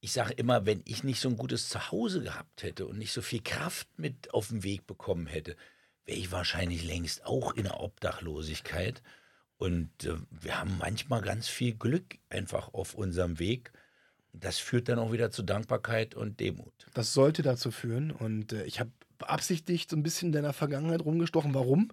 [0.00, 3.22] ich sage immer, wenn ich nicht so ein gutes Zuhause gehabt hätte und nicht so
[3.22, 5.56] viel Kraft mit auf den Weg bekommen hätte,
[6.04, 9.02] wäre ich wahrscheinlich längst auch in der Obdachlosigkeit.
[9.58, 13.72] Und äh, wir haben manchmal ganz viel Glück einfach auf unserem Weg.
[14.40, 16.72] Das führt dann auch wieder zu Dankbarkeit und Demut.
[16.94, 18.10] Das sollte dazu führen.
[18.10, 21.54] Und äh, ich habe beabsichtigt so ein bisschen in deiner Vergangenheit rumgestochen.
[21.54, 21.90] Warum?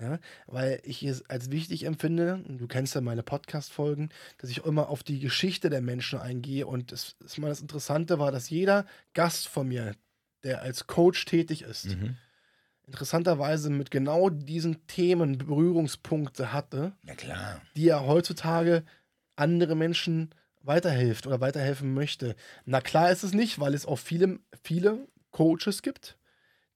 [0.00, 4.88] Ja, weil ich es als wichtig empfinde, du kennst ja meine Podcast-Folgen, dass ich immer
[4.90, 6.68] auf die Geschichte der Menschen eingehe.
[6.68, 9.96] Und das, das, mal das Interessante war, dass jeder Gast von mir,
[10.44, 12.16] der als Coach tätig ist, Mhm.
[12.86, 17.60] interessanterweise mit genau diesen Themen Berührungspunkte hatte, Ja klar.
[17.76, 18.84] die er heutzutage
[19.36, 20.30] andere Menschen
[20.62, 22.34] weiterhilft oder weiterhelfen möchte.
[22.64, 26.18] Na klar ist es nicht, weil es auch viele, viele Coaches gibt,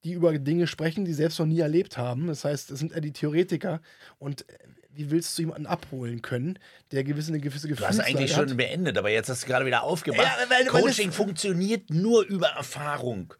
[0.03, 2.27] die über Dinge sprechen, die selbst noch nie erlebt haben.
[2.27, 3.81] Das heißt, es sind eher die Theoretiker.
[4.19, 4.57] Und äh,
[4.95, 6.59] wie willst du jemanden abholen können,
[6.91, 9.83] der gewisse, eine gewisse Du hast eigentlich schon beendet, aber jetzt hast du gerade wieder
[9.83, 10.21] aufgemacht.
[10.25, 13.33] Ja, weil- weil Coaching funktioniert nur über Erfahrung.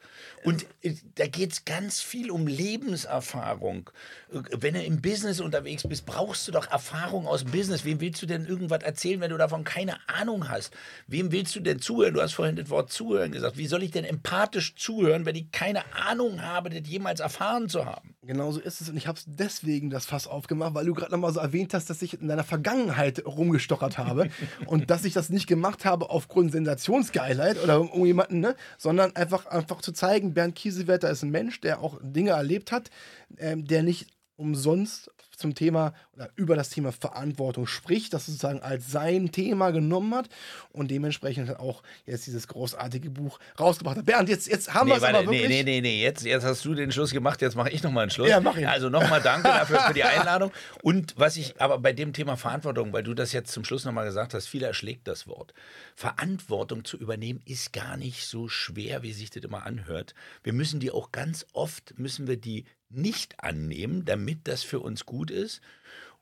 [0.44, 3.90] Und äh, da geht es ganz viel um Lebenserfahrung.
[4.34, 7.86] Äh, Wenn du im Business unterwegs bist, brauchst du doch Erfahrung aus Business.
[7.86, 10.74] Wem willst du denn irgendwas erzählen, wenn du davon keine Ahnung hast?
[11.08, 12.14] Wem willst du denn zuhören?
[12.14, 13.58] Du hast vorhin das Wort zuhören gesagt.
[13.58, 17.86] Wie soll ich denn empathisch zuhören, wenn ich keine Ahnung habe, das jemals erfahren zu
[17.86, 18.13] haben?
[18.26, 18.90] Genau so ist es.
[18.90, 21.90] Und ich habe es deswegen das Fass aufgemacht, weil du gerade nochmal so erwähnt hast,
[21.90, 24.30] dass ich in deiner Vergangenheit rumgestochert habe
[24.66, 28.56] und dass ich das nicht gemacht habe aufgrund Sensationsgeilheit oder um jemanden, ne?
[28.78, 32.90] sondern einfach, einfach zu zeigen, Bernd Kiesewetter ist ein Mensch, der auch Dinge erlebt hat,
[33.38, 34.08] ähm, der nicht
[34.38, 35.12] umsonst
[35.44, 40.30] zum Thema oder über das Thema Verantwortung spricht, das sozusagen als sein Thema genommen hat
[40.72, 44.06] und dementsprechend hat auch jetzt dieses großartige Buch rausgebracht hat.
[44.06, 45.42] Bernd, jetzt, jetzt haben wir Nee, es aber wirklich.
[45.50, 48.04] nee, nee, nee, nee, jetzt, jetzt hast du den Schluss gemacht, jetzt mache ich nochmal
[48.04, 48.30] einen Schluss.
[48.30, 48.66] Ja, mach ihn.
[48.66, 50.52] Also nochmal danke dafür für die Einladung.
[50.82, 54.06] Und was ich aber bei dem Thema Verantwortung, weil du das jetzt zum Schluss nochmal
[54.06, 55.54] gesagt hast, viele erschlägt das Wort.
[55.94, 60.14] Verantwortung zu übernehmen ist gar nicht so schwer, wie sich das immer anhört.
[60.42, 62.64] Wir müssen die auch ganz oft, müssen wir die
[62.96, 65.62] nicht annehmen, damit das für uns gut ist.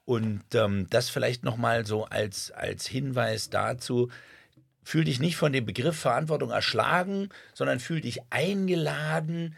[0.05, 4.09] Und ähm, das vielleicht nochmal so als, als Hinweis dazu,
[4.83, 9.55] fühl dich nicht von dem Begriff Verantwortung erschlagen, sondern fühl dich eingeladen.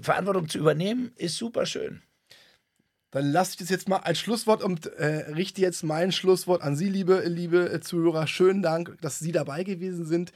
[0.00, 2.02] Verantwortung zu übernehmen ist super schön.
[3.10, 6.74] Dann lasse ich das jetzt mal als Schlusswort und äh, richte jetzt mein Schlusswort an
[6.74, 8.26] Sie, liebe, liebe äh, Zuhörer.
[8.26, 10.32] Schönen Dank, dass Sie dabei gewesen sind.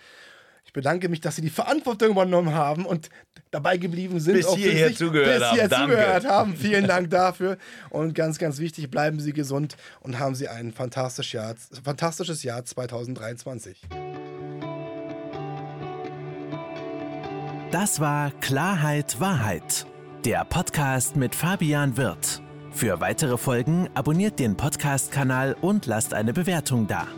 [0.79, 3.11] Ich bedanke mich, dass Sie die Verantwortung übernommen haben und
[3.51, 4.35] dabei geblieben sind.
[4.35, 5.55] Bis hierher sich, zugehört bis haben.
[5.55, 5.91] hierher Danke.
[5.93, 6.57] zugehört haben.
[6.57, 7.59] Vielen Dank dafür.
[7.91, 12.65] Und ganz, ganz wichtig, bleiben Sie gesund und haben Sie ein fantastisches Jahr, fantastisches Jahr
[12.65, 13.81] 2023.
[17.73, 19.85] Das war Klarheit Wahrheit,
[20.25, 22.41] der Podcast mit Fabian Wirth.
[22.71, 27.09] Für weitere Folgen abonniert den Podcast-Kanal und lasst eine Bewertung da.